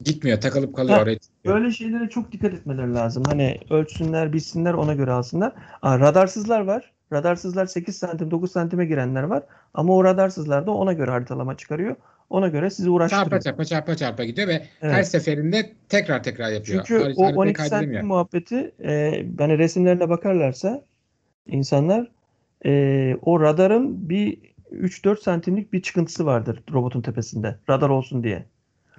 Gitmiyor, 0.05 0.40
takılıp 0.40 0.77
kalıyor 0.77 0.97
Ha, 0.97 1.03
oraya. 1.03 1.19
Böyle 1.45 1.73
şeylere 1.73 2.09
çok 2.09 2.33
dikkat 2.33 2.55
etmeleri 2.55 2.95
lazım. 2.95 3.23
Hani 3.27 3.59
ölçsünler, 3.71 4.33
bilsinler, 4.33 4.75
ona 4.75 4.95
göre 4.95 5.12
alsınlar. 5.12 5.53
Aa, 5.83 5.99
radarsızlar 5.99 6.61
var. 6.61 6.93
Radarsızlar 7.12 7.66
8 7.66 7.97
santim, 7.97 8.31
9 8.31 8.53
santime 8.53 8.87
girenler 8.87 9.23
var. 9.23 9.43
Ama 9.75 9.95
o 9.95 10.05
radarsızlar 10.05 10.66
da 10.66 10.71
ona 10.71 10.93
göre 10.93 11.11
haritalama 11.11 11.57
çıkarıyor. 11.57 11.97
Ona 12.31 12.49
göre 12.49 12.71
sizi 12.71 12.90
uğraştırıyor. 12.90 13.25
Çarpa 13.25 13.40
çarpa 13.40 13.64
çarpa 13.64 13.97
çarpa 13.97 14.25
gidiyor 14.25 14.49
ve 14.49 14.53
Evet. 14.53 14.95
her 14.95 15.03
seferinde 15.03 15.73
tekrar 15.88 16.23
tekrar 16.23 16.51
yapıyor. 16.53 16.85
Çünkü 16.87 17.03
Har- 17.03 17.05
o 17.05 17.07
haritayı 17.07 17.37
12 17.37 17.53
kaydedemiyor. 17.53 17.93
santim 17.93 18.07
muhabbeti 18.09 18.73
e, 18.85 19.25
hani 19.38 19.59
resimlerine 19.59 20.09
bakarlarsa 20.09 20.85
insanlar 21.47 22.11
e, 22.66 23.16
o 23.23 23.40
radarın 23.40 24.09
bir 24.09 24.38
3-4 24.73 25.21
santimlik 25.23 25.73
bir 25.73 25.83
çıkıntısı 25.83 26.27
vardır 26.27 26.62
robotun 26.73 27.03
tepesinde. 27.03 27.57
Radar 27.71 27.88
olsun 27.88 28.25
diye. 28.25 28.45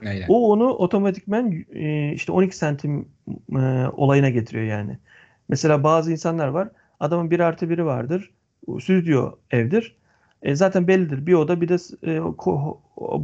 Aynen. 0.06 0.26
O 0.28 0.52
onu 0.52 0.70
otomatikmen 0.70 1.65
e, 1.74 2.13
işte 2.13 2.32
12 2.32 2.58
santim 2.58 3.08
e, 3.56 3.86
olayına 3.94 4.30
getiriyor 4.30 4.65
yani. 4.65 4.98
Mesela 5.50 5.84
bazı 5.84 6.12
insanlar 6.12 6.48
var. 6.48 6.70
Adamın 7.00 7.32
bir 7.32 7.39
artı 7.39 7.70
biri 7.70 7.86
vardır. 7.86 8.32
Stüdyo 8.82 9.32
evdir. 9.52 9.96
E, 10.43 10.56
zaten 10.56 10.88
bellidir. 10.88 11.25
Bir 11.25 11.34
oda 11.34 11.62
bir 11.62 11.69
de 11.69 11.77
e, 12.08 12.21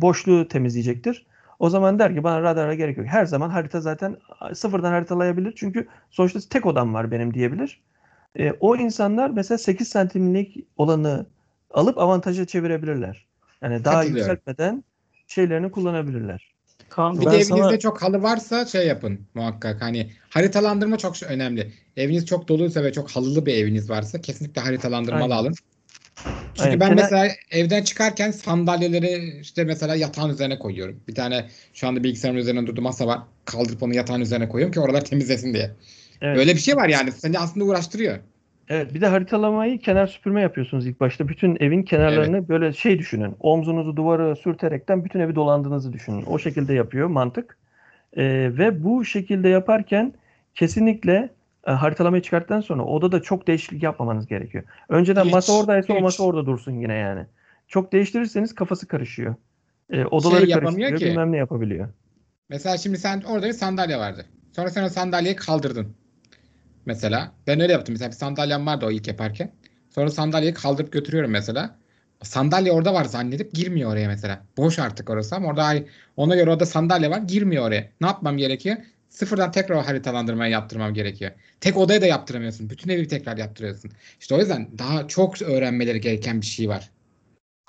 boşluğu 0.01 0.47
temizleyecektir. 0.47 1.25
O 1.59 1.69
zaman 1.69 1.99
der 1.99 2.15
ki 2.15 2.23
bana 2.23 2.41
radara 2.41 2.75
gerek 2.75 2.97
yok. 2.97 3.07
Her 3.07 3.25
zaman 3.25 3.49
harita 3.49 3.81
zaten 3.81 4.17
sıfırdan 4.53 4.91
haritalayabilir. 4.91 5.53
Çünkü 5.55 5.87
sonuçta 6.09 6.39
tek 6.49 6.65
odam 6.65 6.93
var 6.93 7.11
benim 7.11 7.33
diyebilir. 7.33 7.81
E, 8.39 8.51
o 8.51 8.75
insanlar 8.75 9.29
mesela 9.29 9.57
8 9.57 9.87
santimlik 9.87 10.65
olanı 10.77 11.25
alıp 11.71 11.97
avantaja 11.97 12.45
çevirebilirler. 12.45 13.27
Yani 13.61 13.85
daha 13.85 14.03
yükseltmeden 14.03 14.83
şeylerini 15.27 15.71
kullanabilirler. 15.71 16.53
Kaan 16.89 17.21
Bir 17.21 17.25
de 17.25 17.29
evinizde 17.29 17.49
sana 17.49 17.79
çok 17.79 18.01
halı 18.01 18.23
varsa 18.23 18.65
şey 18.65 18.87
yapın 18.87 19.19
muhakkak. 19.33 19.81
Hani 19.81 20.11
haritalandırma 20.29 20.97
çok 20.97 21.23
önemli. 21.23 21.73
Eviniz 21.97 22.25
çok 22.25 22.47
doluysa 22.47 22.83
ve 22.83 22.93
çok 22.93 23.11
halılı 23.11 23.45
bir 23.45 23.53
eviniz 23.53 23.89
varsa 23.89 24.21
kesinlikle 24.21 24.61
haritalandırmalı 24.61 25.23
Aynen. 25.23 25.35
alın. 25.35 25.53
Çünkü 26.57 26.69
Aynen. 26.69 26.79
ben 26.79 26.87
Kenar- 26.87 27.03
mesela 27.03 27.27
evden 27.51 27.83
çıkarken 27.83 28.31
sandalyeleri 28.31 29.39
işte 29.41 29.63
mesela 29.63 29.95
yatağın 29.95 30.29
üzerine 30.29 30.59
koyuyorum. 30.59 30.99
Bir 31.07 31.15
tane 31.15 31.45
şu 31.73 31.87
anda 31.87 32.03
bilgisayarın 32.03 32.37
üzerine 32.37 32.67
durduğu 32.67 32.81
masa 32.81 33.07
var. 33.07 33.19
Kaldırıp 33.45 33.83
onu 33.83 33.95
yatağın 33.95 34.21
üzerine 34.21 34.49
koyuyorum 34.49 34.73
ki 34.73 34.79
oralar 34.79 35.05
temizlesin 35.05 35.53
diye. 35.53 35.71
Evet. 36.21 36.37
Öyle 36.37 36.53
bir 36.53 36.59
şey 36.59 36.75
var 36.75 36.89
yani. 36.89 37.11
Seni 37.11 37.39
aslında 37.39 37.65
uğraştırıyor. 37.65 38.17
Evet, 38.69 38.93
bir 38.93 39.01
de 39.01 39.07
haritalamayı 39.07 39.79
kenar 39.79 40.07
süpürme 40.07 40.41
yapıyorsunuz 40.41 40.87
ilk 40.87 40.99
başta. 40.99 41.27
Bütün 41.27 41.57
evin 41.59 41.83
kenarlarını 41.83 42.49
böyle 42.49 42.73
şey 42.73 42.99
düşünün. 42.99 43.35
Omzunuzu 43.39 43.95
duvara 43.95 44.35
sürterekten 44.35 45.05
bütün 45.05 45.19
evi 45.19 45.35
dolandığınızı 45.35 45.93
düşünün. 45.93 46.25
O 46.25 46.39
şekilde 46.39 46.73
yapıyor 46.73 47.07
mantık. 47.07 47.57
Ee, 48.17 48.23
ve 48.57 48.83
bu 48.83 49.05
şekilde 49.05 49.49
yaparken 49.49 50.13
kesinlikle 50.55 51.29
e, 51.67 51.71
haritalamayı 51.71 52.21
çıkarttıktan 52.23 52.61
sonra 52.61 52.83
odada 52.85 53.21
çok 53.21 53.47
değişiklik 53.47 53.83
yapmamanız 53.83 54.27
gerekiyor. 54.27 54.63
Önceden 54.89 55.25
Hiç, 55.25 55.33
masa 55.33 55.53
oradaysa 55.53 55.93
o 55.93 55.95
hiç. 55.95 56.03
masa 56.03 56.23
orada 56.23 56.45
dursun 56.45 56.71
yine 56.81 56.93
yani. 56.93 57.25
Çok 57.67 57.93
değiştirirseniz 57.93 58.55
kafası 58.55 58.87
karışıyor. 58.87 59.35
Ee, 59.89 60.05
odaları 60.05 60.45
Şey 60.45 60.49
karıştırıyor, 60.51 60.99
ki. 60.99 61.05
bilmem 61.05 61.31
ne 61.31 61.37
yapabiliyor. 61.37 61.89
Mesela 62.49 62.77
şimdi 62.77 62.97
sen 62.97 63.21
orada 63.21 63.47
bir 63.47 63.53
sandalye 63.53 63.97
vardı. 63.97 64.25
Sonra 64.55 64.69
sen 64.69 64.83
o 64.83 64.89
sandalyeyi 64.89 65.35
kaldırdın. 65.35 65.95
Mesela 66.85 67.31
ben 67.47 67.59
öyle 67.59 67.73
yaptım. 67.73 67.93
Mesela 67.93 68.09
bir 68.11 68.15
sandalyem 68.15 68.67
vardı 68.67 68.85
o 68.85 68.91
ilk 68.91 69.07
yaparken. 69.07 69.51
Sonra 69.89 70.09
sandalyeyi 70.09 70.53
kaldırıp 70.53 70.91
götürüyorum 70.93 71.31
mesela. 71.31 71.75
Sandalye 72.23 72.71
orada 72.71 72.93
var 72.93 73.05
zannedip 73.05 73.53
girmiyor 73.53 73.91
oraya 73.91 74.07
mesela. 74.07 74.45
Boş 74.57 74.79
artık 74.79 75.09
orası 75.09 75.35
ama 75.35 75.47
orada 75.47 75.75
ona 76.17 76.35
göre 76.35 76.49
orada 76.51 76.65
sandalye 76.65 77.09
var 77.09 77.19
girmiyor 77.19 77.67
oraya. 77.67 77.91
Ne 78.01 78.07
yapmam 78.07 78.37
gerekiyor? 78.37 78.77
Sıfırdan 79.09 79.51
tekrar 79.51 79.85
haritalandırmayı 79.85 80.51
yaptırmam 80.51 80.93
gerekiyor. 80.93 81.31
Tek 81.61 81.77
odaya 81.77 82.01
da 82.01 82.05
yaptıramıyorsun. 82.05 82.69
Bütün 82.69 82.89
evi 82.89 83.07
tekrar 83.07 83.37
yaptırıyorsun. 83.37 83.91
İşte 84.19 84.35
o 84.35 84.39
yüzden 84.39 84.69
daha 84.77 85.07
çok 85.07 85.41
öğrenmeleri 85.41 86.01
gereken 86.01 86.41
bir 86.41 86.45
şey 86.45 86.69
var. 86.69 86.91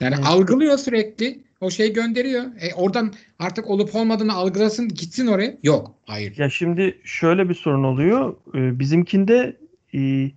Yani 0.00 0.14
Evet. 0.18 0.26
algılıyor 0.26 0.78
sürekli. 0.78 1.48
O 1.60 1.70
şeyi 1.70 1.92
gönderiyor. 1.92 2.44
E, 2.60 2.74
oradan 2.74 3.12
artık 3.38 3.70
olup 3.70 3.94
olmadığını 3.94 4.34
algılasın 4.34 4.88
gitsin 4.88 5.26
oraya. 5.26 5.56
Yok. 5.62 5.94
Hayır. 6.06 6.36
Ya 6.38 6.50
şimdi 6.50 7.00
şöyle 7.04 7.48
bir 7.48 7.54
sorun 7.54 7.84
oluyor. 7.84 8.36
Ee, 8.54 8.78
Bizimkinde 8.78 9.56
e, 9.94 9.98
e, 10.00 10.32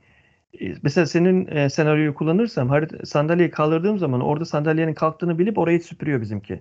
mesela 0.84 1.06
senin 1.06 1.48
e, 1.48 1.70
senaryoyu 1.70 2.14
kullanırsam 2.14 2.70
harit- 2.70 3.06
sandalyeyi 3.06 3.52
kaldırdığım 3.52 4.00
zaman 4.00 4.22
orada 4.22 4.46
sandalyenin 4.46 4.94
kalktığını 4.94 5.40
bilip 5.40 5.58
orayı 5.58 5.82
süpürüyor 5.84 6.22
bizimki. 6.22 6.60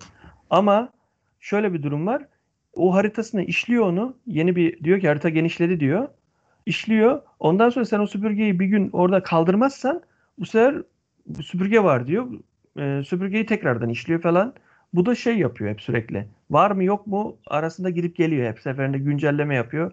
Ama 0.50 0.92
şöyle 1.40 1.72
bir 1.72 1.82
durum 1.82 2.06
var. 2.06 2.26
O 2.74 2.94
haritasını 2.94 3.42
işliyor 3.44 3.86
onu. 3.86 4.16
Yeni 4.26 4.56
bir 4.56 4.84
diyor 4.84 5.00
ki 5.00 5.08
harita 5.08 5.28
genişledi 5.28 5.80
diyor. 5.80 6.08
İşliyor. 6.66 7.22
Ondan 7.38 7.70
sonra 7.70 7.84
sen 7.84 8.00
o 8.00 8.06
süpürgeyi 8.06 8.60
bir 8.60 8.66
gün 8.66 8.90
orada 8.92 9.22
kaldırmazsan 9.22 10.02
bu 10.38 10.46
sefer 10.46 10.82
süpürge 11.42 11.82
var 11.84 12.06
diyor. 12.06 12.26
Ee, 12.78 13.02
süpürgeyi 13.06 13.46
tekrardan 13.46 13.88
işliyor 13.88 14.20
falan. 14.20 14.54
Bu 14.94 15.06
da 15.06 15.14
şey 15.14 15.38
yapıyor 15.38 15.70
hep 15.70 15.80
sürekli. 15.80 16.26
Var 16.50 16.70
mı 16.70 16.84
yok 16.84 17.06
mu 17.06 17.36
arasında 17.46 17.90
gidip 17.90 18.16
geliyor 18.16 18.48
hep 18.48 18.60
seferinde 18.60 18.98
güncelleme 18.98 19.54
yapıyor. 19.54 19.92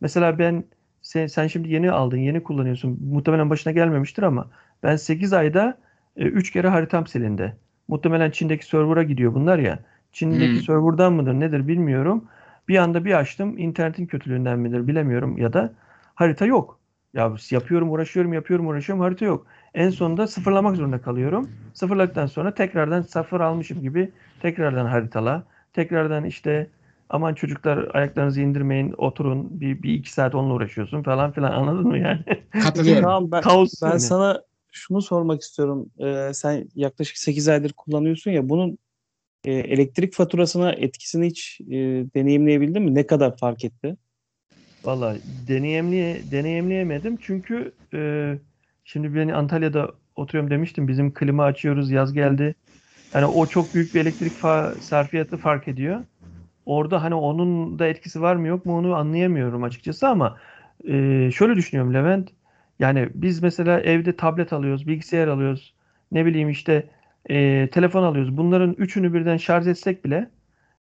Mesela 0.00 0.38
ben 0.38 0.64
sen, 1.02 1.26
sen 1.26 1.46
şimdi 1.46 1.72
yeni 1.72 1.90
aldın, 1.90 2.16
yeni 2.16 2.42
kullanıyorsun. 2.42 2.98
Muhtemelen 3.12 3.50
başına 3.50 3.72
gelmemiştir 3.72 4.22
ama 4.22 4.50
ben 4.82 4.96
8 4.96 5.32
ayda 5.32 5.78
3 6.16 6.50
kere 6.50 6.68
haritam 6.68 7.06
silindi. 7.06 7.56
Muhtemelen 7.88 8.30
Çin'deki 8.30 8.66
server'a 8.66 9.02
gidiyor 9.02 9.34
bunlar 9.34 9.58
ya. 9.58 9.78
Çin'deki 10.16 10.54
Hmm. 10.54 10.60
server'dan 10.60 11.12
mıdır 11.12 11.34
nedir 11.34 11.68
bilmiyorum. 11.68 12.24
Bir 12.68 12.76
anda 12.78 13.04
bir 13.04 13.12
açtım. 13.18 13.58
internetin 13.58 14.06
kötülüğünden 14.06 14.58
midir 14.58 14.86
bilemiyorum 14.86 15.38
ya 15.38 15.52
da 15.52 15.72
harita 16.14 16.46
yok. 16.46 16.80
Ya 17.14 17.32
yapıyorum, 17.50 17.90
uğraşıyorum, 17.90 18.32
yapıyorum, 18.32 18.66
uğraşıyorum. 18.66 19.02
Harita 19.04 19.24
yok. 19.24 19.46
En 19.74 19.90
sonunda 19.90 20.26
sıfırlamak 20.26 20.76
zorunda 20.76 21.00
kalıyorum. 21.02 21.50
Sıfırladıktan 21.72 22.26
sonra 22.26 22.54
tekrardan 22.54 23.02
sıfır 23.02 23.40
almışım 23.40 23.82
gibi 23.82 24.12
tekrardan 24.40 24.86
haritala. 24.86 25.44
Tekrardan 25.72 26.24
işte 26.24 26.70
aman 27.08 27.34
çocuklar 27.34 27.94
ayaklarınızı 27.94 28.40
indirmeyin 28.40 28.94
oturun 28.98 29.60
bir, 29.60 29.82
bir 29.82 29.94
iki 29.94 30.12
saat 30.12 30.34
onunla 30.34 30.54
uğraşıyorsun 30.54 31.02
falan 31.02 31.32
filan 31.32 31.52
anladın 31.52 31.86
mı 31.88 31.98
yani? 31.98 32.24
Katılıyorum. 32.58 33.02
Kaan 33.08 33.30
ben, 33.32 33.42
Kaos 33.42 33.82
ben 33.82 33.90
yani. 33.90 33.98
sana 33.98 34.42
şunu 34.72 35.02
sormak 35.02 35.42
istiyorum. 35.42 35.90
Ee, 35.98 36.30
sen 36.34 36.68
yaklaşık 36.74 37.16
8 37.18 37.48
aydır 37.48 37.72
kullanıyorsun 37.72 38.30
ya 38.30 38.48
bunun 38.48 38.78
e, 39.46 39.52
elektrik 39.54 40.14
faturasına 40.14 40.72
etkisini 40.72 41.26
hiç 41.26 41.60
e, 41.62 41.74
deneyimleyebildin 42.16 42.82
mi? 42.84 42.96
Ne 42.96 43.06
kadar 43.08 43.38
fark 43.38 43.64
etti? 43.64 43.98
Valla 44.84 45.16
deneyimli 45.24 46.30
deneyimleyemedim 46.30 47.16
çünkü 47.20 47.76
e, 47.94 47.98
şimdi 48.84 49.14
ben 49.14 49.28
Antalya'da 49.28 49.92
oturuyorum 50.16 50.50
demiştim 50.50 50.88
bizim 50.88 51.14
klima 51.14 51.44
açıyoruz 51.44 51.90
yaz 51.90 52.12
geldi. 52.12 52.54
Yani 53.14 53.26
o 53.26 53.48
çok 53.48 53.74
büyük 53.74 53.94
bir 53.94 54.00
elektrik 54.00 54.36
fa- 54.38 54.82
sarfiyatı 54.82 55.38
fark 55.38 55.68
ediyor. 55.68 56.04
Orada 56.66 57.02
hani 57.04 57.14
onun 57.14 57.78
da 57.78 57.86
etkisi 57.88 58.22
var 58.22 58.36
mı 58.36 58.48
yok 58.48 58.66
mu 58.66 58.78
onu 58.78 58.94
anlayamıyorum 58.96 59.64
açıkçası 59.64 60.08
ama 60.08 60.38
e, 60.88 61.30
şöyle 61.34 61.56
düşünüyorum 61.56 61.94
Levent. 61.94 62.30
Yani 62.78 63.10
biz 63.14 63.42
mesela 63.42 63.80
evde 63.80 64.16
tablet 64.16 64.52
alıyoruz, 64.52 64.88
bilgisayar 64.88 65.28
alıyoruz, 65.28 65.74
ne 66.12 66.26
bileyim 66.26 66.50
işte 66.50 66.90
e, 67.30 67.68
telefon 67.72 68.02
alıyoruz. 68.02 68.36
Bunların 68.36 68.72
üçünü 68.72 69.14
birden 69.14 69.36
şarj 69.36 69.66
etsek 69.66 70.04
bile 70.04 70.30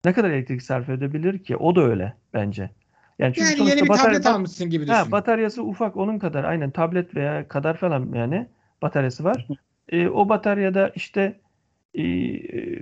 ne 0.04 0.12
kadar 0.12 0.30
elektrik 0.30 0.62
sarf 0.62 0.88
edebilir 0.88 1.38
ki? 1.38 1.56
O 1.56 1.76
da 1.76 1.82
öyle 1.82 2.14
bence. 2.34 2.70
Yani 3.18 3.34
çünkü 3.34 3.60
Yani 3.60 3.70
yeni 3.70 3.82
bir 3.82 3.88
batarya- 3.88 4.02
tablet 4.20 4.26
almışsın 4.26 4.70
gibi 4.70 4.82
düşün. 4.82 4.92
Ha, 4.94 5.12
bataryası 5.12 5.62
ufak 5.62 5.96
onun 5.96 6.18
kadar 6.18 6.44
aynen 6.44 6.70
tablet 6.70 7.14
veya 7.16 7.48
kadar 7.48 7.76
falan 7.76 8.12
yani 8.14 8.46
bataryası 8.82 9.24
var. 9.24 9.46
E, 9.88 10.08
o 10.08 10.28
bataryada 10.28 10.88
işte 10.94 11.40
e, 11.94 12.04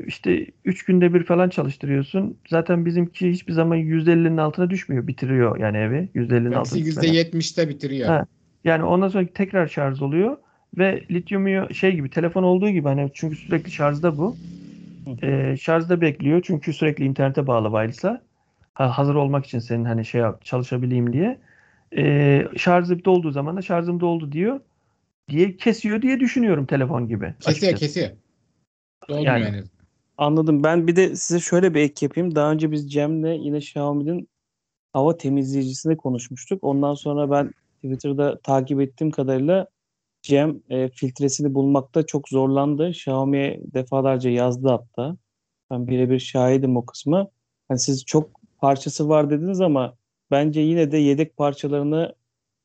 işte 0.07 0.46
3 0.64 0.85
günde 0.85 1.14
bir 1.14 1.25
falan 1.25 1.48
çalıştırıyorsun. 1.48 2.38
Zaten 2.48 2.85
bizimki 2.87 3.31
hiçbir 3.31 3.53
zaman 3.53 3.79
%50'nin 3.79 4.37
altına 4.37 4.70
düşmüyor. 4.70 5.07
Bitiriyor 5.07 5.59
yani 5.59 5.77
evi. 5.77 6.09
%50'nin 6.14 6.53
altına 6.53 6.79
Belki 6.79 6.87
düşmeden. 6.90 7.09
%70'te 7.14 7.68
bitiriyor. 7.68 8.09
Ha. 8.09 8.27
Yani 8.64 8.85
ondan 8.85 9.09
sonra 9.09 9.27
tekrar 9.35 9.66
şarj 9.66 10.03
oluyor 10.03 10.37
ve 10.79 11.05
lityum 11.11 11.75
şey 11.75 11.93
gibi 11.95 12.11
telefon 12.11 12.43
olduğu 12.43 12.69
gibi 12.69 12.89
hani 12.89 13.11
çünkü 13.15 13.37
sürekli 13.37 13.71
şarjda 13.71 14.19
bu. 14.19 14.37
E, 15.23 15.57
şarjda 15.57 16.01
bekliyor 16.01 16.43
çünkü 16.45 16.73
sürekli 16.73 17.05
internete 17.05 17.47
bağlı 17.47 17.69
wireless'a. 17.69 18.23
Ha, 18.75 18.99
hazır 18.99 19.15
olmak 19.15 19.47
için 19.47 19.59
senin 19.59 19.85
hani 19.85 20.05
şey 20.05 20.21
yap, 20.21 20.45
çalışabileyim 20.45 21.13
diye. 21.13 21.39
e, 21.97 22.49
şarjım 22.57 23.05
dolduğu 23.05 23.31
zaman 23.31 23.57
da 23.57 23.63
şarjım 23.63 24.01
doldu 24.01 24.33
diyor 24.33 24.61
diye 25.31 25.57
kesiyor 25.57 26.03
diye 26.03 26.21
düşünüyorum 26.21 26.67
telefon 26.67 27.09
gibi. 27.09 27.35
Kesiyor 27.41 27.73
açıkçası. 27.73 27.75
kesiyor. 27.77 28.09
Dolmuyor 29.09 29.27
Yani- 29.27 29.45
yani. 29.45 29.63
Anladım. 30.19 30.65
Ben 30.65 30.87
bir 30.87 30.97
de 30.97 31.17
size 31.17 31.41
şöyle 31.41 31.75
bir 31.75 31.81
ek 31.81 32.07
yapayım. 32.07 32.35
Daha 32.35 32.53
önce 32.53 32.71
biz 32.71 32.93
Cem'le 32.93 33.33
yine 33.33 33.57
Xiaomi'nin 33.59 34.29
hava 34.93 35.17
temizleyicisini 35.17 35.97
konuşmuştuk. 35.97 36.65
Ondan 36.65 36.95
sonra 36.95 37.31
ben 37.31 37.53
Twitter'da 37.83 38.39
takip 38.41 38.81
ettiğim 38.81 39.11
kadarıyla 39.11 39.67
Cem 40.23 40.63
e, 40.71 40.89
filtresini 40.89 41.55
bulmakta 41.55 42.07
çok 42.07 42.29
zorlandı. 42.29 42.89
Xiaomi'ye 42.89 43.61
defalarca 43.75 44.31
yazdı 44.31 44.69
hatta. 44.69 45.17
Ben 45.71 45.87
birebir 45.87 46.19
şahidim 46.19 46.77
o 46.77 46.87
kısmı. 46.87 47.29
Hani 47.69 47.79
siz 47.79 48.05
çok 48.05 48.31
parçası 48.59 49.09
var 49.09 49.31
dediniz 49.31 49.61
ama 49.61 49.97
bence 50.31 50.61
yine 50.61 50.93
de 50.93 50.99
yedek 50.99 51.37
parçalarını 51.37 52.15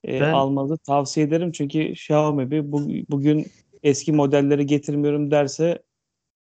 e, 0.04 0.22
Ben- 0.22 0.34
almanızı 0.34 0.78
tavsiye 0.78 1.26
ederim. 1.26 1.52
Çünkü 1.52 1.80
Xiaomi 1.80 2.52
bir 2.52 2.72
bu, 2.72 2.90
bugün 3.10 3.48
eski 3.84 4.12
modelleri 4.12 4.66
getirmiyorum 4.66 5.32
derse 5.32 5.84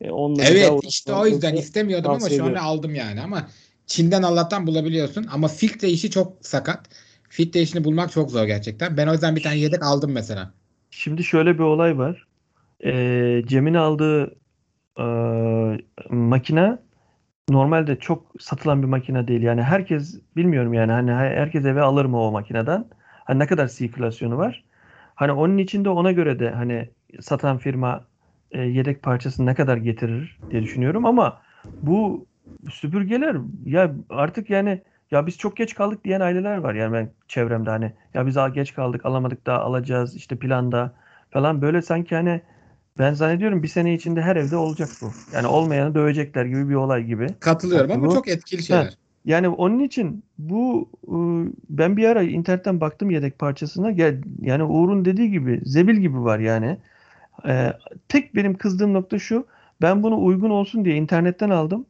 e, 0.01 0.11
onları 0.11 0.47
Evet 0.47 0.81
işte 0.83 1.13
o 1.13 1.27
yüzden 1.27 1.57
istemiyordum 1.57 2.11
ama 2.11 2.31
şu 2.31 2.45
an 2.45 2.55
aldım 2.55 2.95
yani 2.95 3.21
ama 3.21 3.49
Çin'den 3.87 4.23
Allah'tan 4.23 4.67
bulabiliyorsun 4.67 5.27
ama 5.33 5.49
filtre 5.49 5.91
işi 5.91 6.11
çok 6.11 6.47
sakat. 6.47 6.89
Filtre 7.29 7.63
işini 7.63 7.85
bulmak 7.85 8.13
çok 8.13 8.31
zor 8.31 8.45
gerçekten. 8.45 8.97
Ben 8.97 9.07
o 9.07 9.13
yüzden 9.13 9.37
bir 9.37 9.43
tane 9.43 9.57
yedek 9.57 9.83
aldım 9.83 10.13
mesela. 10.13 10.55
Şimdi 10.93 11.25
şöyle 11.25 11.55
bir 11.55 11.65
olay 11.65 11.99
var. 11.99 12.29
Ee, 12.85 13.43
Cem'in 13.47 13.75
aldığı 13.75 14.37
e, 15.01 15.05
makine 16.11 16.79
normalde 17.51 17.97
çok 17.99 18.33
satılan 18.41 18.83
bir 18.83 18.89
makine 18.89 19.29
değil. 19.29 19.43
Yani 19.43 19.63
herkes 19.63 20.21
bilmiyorum 20.37 20.75
yani 20.75 20.93
hani 20.93 21.13
her- 21.13 21.37
herkes 21.37 21.67
eve 21.67 21.83
alır 21.83 22.05
mı 22.05 22.23
o 22.23 22.33
makineden? 22.33 22.91
Hani 23.27 23.39
ne 23.39 23.47
kadar 23.47 23.67
sirkülasyonu 23.69 24.39
var? 24.39 24.65
Hani 25.17 25.33
onun 25.33 25.59
içinde 25.59 25.91
ona 25.91 26.13
göre 26.13 26.39
de 26.41 26.51
hani 26.51 26.91
satan 27.21 27.59
firma 27.59 28.09
e, 28.53 28.63
yedek 28.63 29.03
parçasını 29.03 29.47
ne 29.47 29.55
kadar 29.57 29.77
getirir 29.77 30.41
diye 30.51 30.63
düşünüyorum 30.63 31.07
ama 31.07 31.43
bu 31.83 32.27
süpürgeler 32.71 33.37
ya 33.67 33.95
artık 34.11 34.51
yani 34.51 34.83
ya 35.13 35.27
biz 35.27 35.39
çok 35.39 35.57
geç 35.57 35.75
kaldık 35.75 36.05
diyen 36.05 36.21
aileler 36.21 36.57
var 36.57 36.75
yani 36.75 36.93
ben 36.93 37.11
çevremde 37.29 37.71
hani 37.71 37.93
ya 38.15 38.27
biz 38.27 38.37
al- 38.37 38.53
geç 38.55 38.75
kaldık 38.75 39.07
alamadık 39.07 39.47
daha 39.47 39.59
alacağız 39.59 40.17
işte 40.17 40.37
planda 40.37 40.93
falan 41.31 41.63
böyle 41.63 41.83
sanki 41.83 42.15
hani 42.15 42.41
ben 42.99 43.13
zannediyorum 43.15 43.63
bir 43.63 43.69
sene 43.69 43.95
içinde 43.95 44.23
her 44.23 44.37
evde 44.37 44.57
olacak 44.57 44.89
bu. 45.03 45.11
Yani 45.33 45.47
olmayanı 45.47 45.95
dövecekler 45.95 46.45
gibi 46.45 46.69
bir 46.69 46.75
olay 46.75 47.05
gibi. 47.05 47.27
Katılıyorum 47.41 47.91
Bak 47.91 47.97
ama 47.97 48.09
bu- 48.09 48.15
çok 48.15 48.29
etkili 48.29 48.63
şeyler. 48.63 48.95
Yani 49.25 49.49
onun 49.49 49.79
için 49.79 50.23
bu 50.39 50.89
ıı, 51.09 51.53
ben 51.71 51.97
bir 51.97 52.05
ara 52.09 52.23
internetten 52.23 52.81
baktım 52.81 53.11
yedek 53.11 53.39
parçasına. 53.39 53.91
Yani 54.43 54.65
Uğur'un 54.65 55.05
dediği 55.05 55.31
gibi 55.31 55.61
zebil 55.65 55.97
gibi 55.97 56.25
var 56.25 56.39
yani. 56.39 56.79
Ee, 57.47 57.73
tek 58.09 58.35
benim 58.35 58.59
kızdığım 58.59 58.95
nokta 58.95 59.19
şu. 59.19 59.47
Ben 59.83 60.03
bunu 60.03 60.25
uygun 60.25 60.51
olsun 60.51 60.85
diye 60.85 60.97
internetten 60.97 61.51
aldım. 61.51 61.87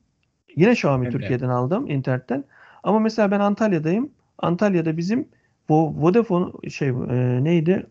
Yine 0.56 0.72
Xiaomi 0.72 1.04
Evet. 1.04 1.12
Türkiye'den 1.12 1.48
aldım 1.48 1.90
internetten. 1.90 2.44
Ama 2.82 2.98
mesela 2.98 3.30
ben 3.30 3.40
Antalya'dayım. 3.40 4.10
Antalya'da 4.38 4.96
bizim 4.96 5.28
Vo- 5.70 6.02
Vodafone 6.02 6.70
şey 6.70 6.88
e, 6.88 7.44
neydi? 7.44 7.86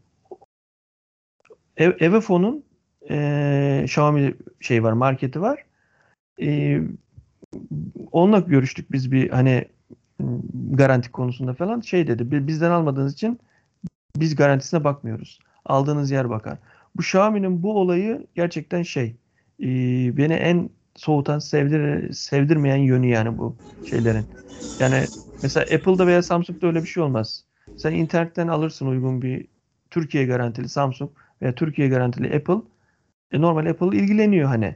Ev, 1.77 1.91
Evefon'un 1.99 2.63
e, 3.09 3.81
Xiaomi 3.85 4.33
şey 4.59 4.83
var 4.83 4.91
marketi 4.93 5.41
var. 5.41 5.65
E, 6.41 6.81
onunla 8.11 8.39
görüştük 8.39 8.91
biz 8.91 9.11
bir 9.11 9.29
hani 9.29 9.65
garanti 10.71 11.11
konusunda 11.11 11.53
falan 11.53 11.81
şey 11.81 12.07
dedi 12.07 12.31
"Bi- 12.31 12.47
bizden 12.47 12.71
almadığınız 12.71 13.13
için 13.13 13.39
biz 14.17 14.35
garantisine 14.35 14.83
bakmıyoruz. 14.83 15.39
Aldığınız 15.65 16.11
yer 16.11 16.29
bakar. 16.29 16.57
Bu 16.95 17.01
Xiaomi'nin 17.01 17.63
bu 17.63 17.79
olayı 17.79 18.27
gerçekten 18.35 18.83
şey 18.83 19.15
e, 19.59 19.67
beni 20.17 20.33
en 20.33 20.69
soğutan 21.01 21.39
sevdir 21.39 22.13
sevdirmeyen 22.13 22.75
yönü 22.77 23.07
yani 23.07 23.37
bu 23.37 23.55
şeylerin. 23.83 24.25
Yani 24.79 25.07
mesela 25.41 25.75
Apple'da 25.75 26.07
veya 26.07 26.23
Samsung'da 26.23 26.67
öyle 26.67 26.81
bir 26.83 26.87
şey 26.87 27.03
olmaz. 27.03 27.43
Sen 27.75 27.93
internetten 27.93 28.47
alırsın 28.47 28.87
uygun 28.87 29.21
bir 29.21 29.47
Türkiye 29.89 30.25
garantili 30.25 30.69
Samsung 30.69 31.11
veya 31.41 31.55
Türkiye 31.55 31.87
garantili 31.87 32.35
Apple. 32.35 32.61
E, 33.31 33.41
normal 33.41 33.65
Apple 33.65 33.97
ilgileniyor 33.97 34.47
hani. 34.47 34.75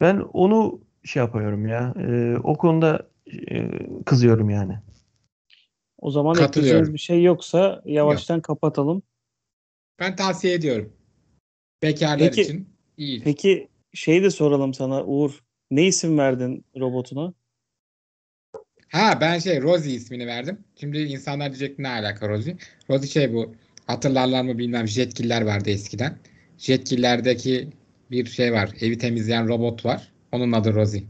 Ben 0.00 0.16
onu 0.32 0.80
şey 1.04 1.20
yapıyorum 1.22 1.66
ya. 1.66 1.94
e, 1.98 2.36
o 2.42 2.56
konuda 2.56 3.08
e, 3.50 3.70
kızıyorum 4.04 4.50
yani. 4.50 4.78
O 5.98 6.10
zaman 6.10 6.38
ekleyeceğiniz 6.38 6.92
bir 6.92 6.98
şey 6.98 7.22
yoksa 7.22 7.82
yavaştan 7.84 8.40
kapatalım. 8.40 9.02
Ben 10.00 10.16
tavsiye 10.16 10.54
ediyorum. 10.54 10.92
Bekarlar 11.82 12.18
Peki- 12.18 12.42
için 12.42 12.68
iyi. 12.96 13.22
Peki 13.22 13.68
şey 13.94 14.22
de 14.22 14.30
soralım 14.30 14.74
sana 14.74 15.04
Uğur. 15.04 15.43
Ne 15.74 15.86
isim 15.86 16.18
verdin 16.18 16.64
robotuna? 16.80 17.34
Ha 18.88 19.18
ben 19.20 19.38
şey 19.38 19.62
Rosie 19.62 19.92
ismini 19.92 20.26
verdim. 20.26 20.58
Şimdi 20.80 20.98
insanlar 20.98 21.48
diyecek 21.48 21.78
ne 21.78 21.88
alaka 21.88 22.28
Rosie? 22.28 22.56
Rosie 22.90 23.08
şey 23.08 23.32
bu 23.32 23.54
hatırlarlar 23.86 24.42
mı 24.42 24.58
bilmem 24.58 24.88
Jetgiller 24.88 25.42
vardı 25.42 25.70
eskiden. 25.70 26.18
Jetgiller'deki 26.58 27.68
bir 28.10 28.26
şey 28.26 28.52
var. 28.52 28.70
Evi 28.80 28.98
temizleyen 28.98 29.48
robot 29.48 29.84
var. 29.84 30.12
Onun 30.32 30.52
adı 30.52 30.74
Rosie. 30.74 31.02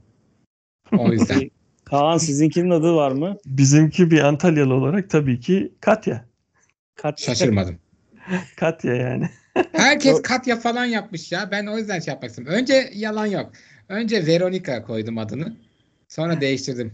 O 0.98 1.12
yüzden. 1.12 1.50
Kaan 1.84 2.18
sizinkinin 2.18 2.70
adı 2.70 2.94
var 2.94 3.12
mı? 3.12 3.36
Bizimki 3.46 4.10
bir 4.10 4.18
Antalyalı 4.20 4.74
olarak 4.74 5.10
tabii 5.10 5.40
ki 5.40 5.72
Katya. 5.80 6.24
Kat 6.94 7.20
Şaşırmadım. 7.20 7.78
Katya 8.56 8.94
yani. 8.94 9.30
Herkes 9.72 10.22
Katya 10.22 10.56
falan 10.56 10.84
yapmış 10.84 11.32
ya. 11.32 11.48
Ben 11.50 11.66
o 11.66 11.78
yüzden 11.78 12.00
şey 12.00 12.12
yapmak 12.12 12.30
istedim. 12.30 12.52
Önce 12.52 12.90
yalan 12.94 13.26
yok. 13.26 13.52
Önce 13.88 14.26
Veronica 14.26 14.82
koydum 14.82 15.18
adını. 15.18 15.56
Sonra 16.08 16.40
değiştirdim. 16.40 16.92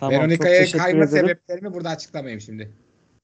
Tamam, 0.00 0.10
Veronica'ya 0.10 0.70
kayma 0.70 1.04
ederim. 1.04 1.26
sebeplerimi 1.26 1.74
burada 1.74 1.88
açıklamayayım 1.88 2.40
şimdi. 2.40 2.72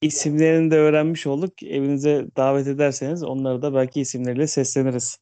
İsimlerini 0.02 0.70
de 0.70 0.76
öğrenmiş 0.76 1.26
olduk. 1.26 1.62
Evinize 1.62 2.26
davet 2.36 2.66
ederseniz 2.66 3.22
onları 3.22 3.62
da 3.62 3.74
belki 3.74 4.00
isimleriyle 4.00 4.46
sesleniriz. 4.46 5.18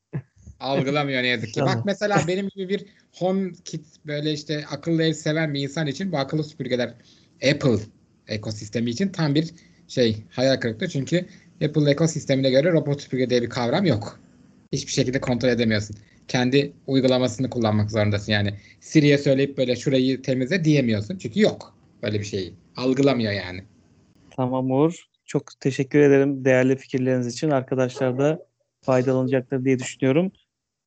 Algılamıyor 0.61 1.23
ne 1.23 1.27
yazık 1.27 1.49
ki. 1.49 1.61
Tamam. 1.61 1.77
Bak 1.77 1.85
mesela 1.87 2.21
benim 2.29 2.49
gibi 2.49 2.69
bir 2.69 2.87
home 3.13 3.53
kit 3.65 3.87
böyle 4.07 4.33
işte 4.33 4.65
akıllı 4.71 5.03
ev 5.03 5.13
seven 5.13 5.55
bir 5.55 5.61
insan 5.61 5.87
için 5.87 6.13
bu 6.13 6.19
akıllı 6.19 6.45
süpürgeler 6.45 6.95
Apple 7.53 7.79
ekosistemi 8.29 8.91
için 8.91 9.09
tam 9.09 9.35
bir 9.35 9.51
şey 9.89 10.17
hayal 10.31 10.57
kırıklığı. 10.57 10.89
Çünkü 10.89 11.27
Apple 11.65 11.91
ekosistemine 11.91 12.51
göre 12.51 12.73
robot 12.73 13.03
süpürge 13.03 13.31
diye 13.31 13.43
bir 13.43 13.49
kavram 13.49 13.87
yok. 13.87 14.21
Hiçbir 14.73 14.93
şekilde 14.93 15.21
kontrol 15.21 15.49
edemiyorsun. 15.49 15.97
Kendi 16.29 16.73
uygulamasını 16.87 17.51
kullanmak 17.51 17.91
zorundasın. 17.91 18.33
Yani 18.33 18.55
Siri'ye 18.81 19.19
söyleyip 19.19 19.59
böyle 19.59 19.77
şurayı 19.77 20.23
temizle 20.23 20.65
diyemiyorsun. 20.65 21.19
Çünkü 21.19 21.41
yok 21.41 21.75
böyle 22.03 22.21
bir 22.21 22.25
şeyi. 22.25 22.55
Algılamıyor 22.77 23.33
yani. 23.33 23.65
Tamam 24.31 24.71
Uğur. 24.71 25.07
Çok 25.25 25.61
teşekkür 25.61 25.99
ederim 25.99 26.45
değerli 26.45 26.77
fikirleriniz 26.77 27.27
için. 27.27 27.51
Arkadaşlar 27.51 28.19
da 28.19 28.47
faydalanacaktır 28.81 29.65
diye 29.65 29.79
düşünüyorum. 29.79 30.33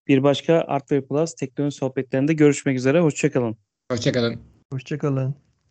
Bir 0.08 0.24
başka 0.24 0.54
Art 0.68 0.90
Plus 0.90 1.34
teknoloji 1.34 1.78
sohbetlerinde 1.78 2.34
görüşmek 2.34 2.78
üzere. 2.78 3.00
Hoşçakalın. 3.00 3.58
Hoşçakalın. 3.92 4.42
Hoşçakalın. 4.74 5.49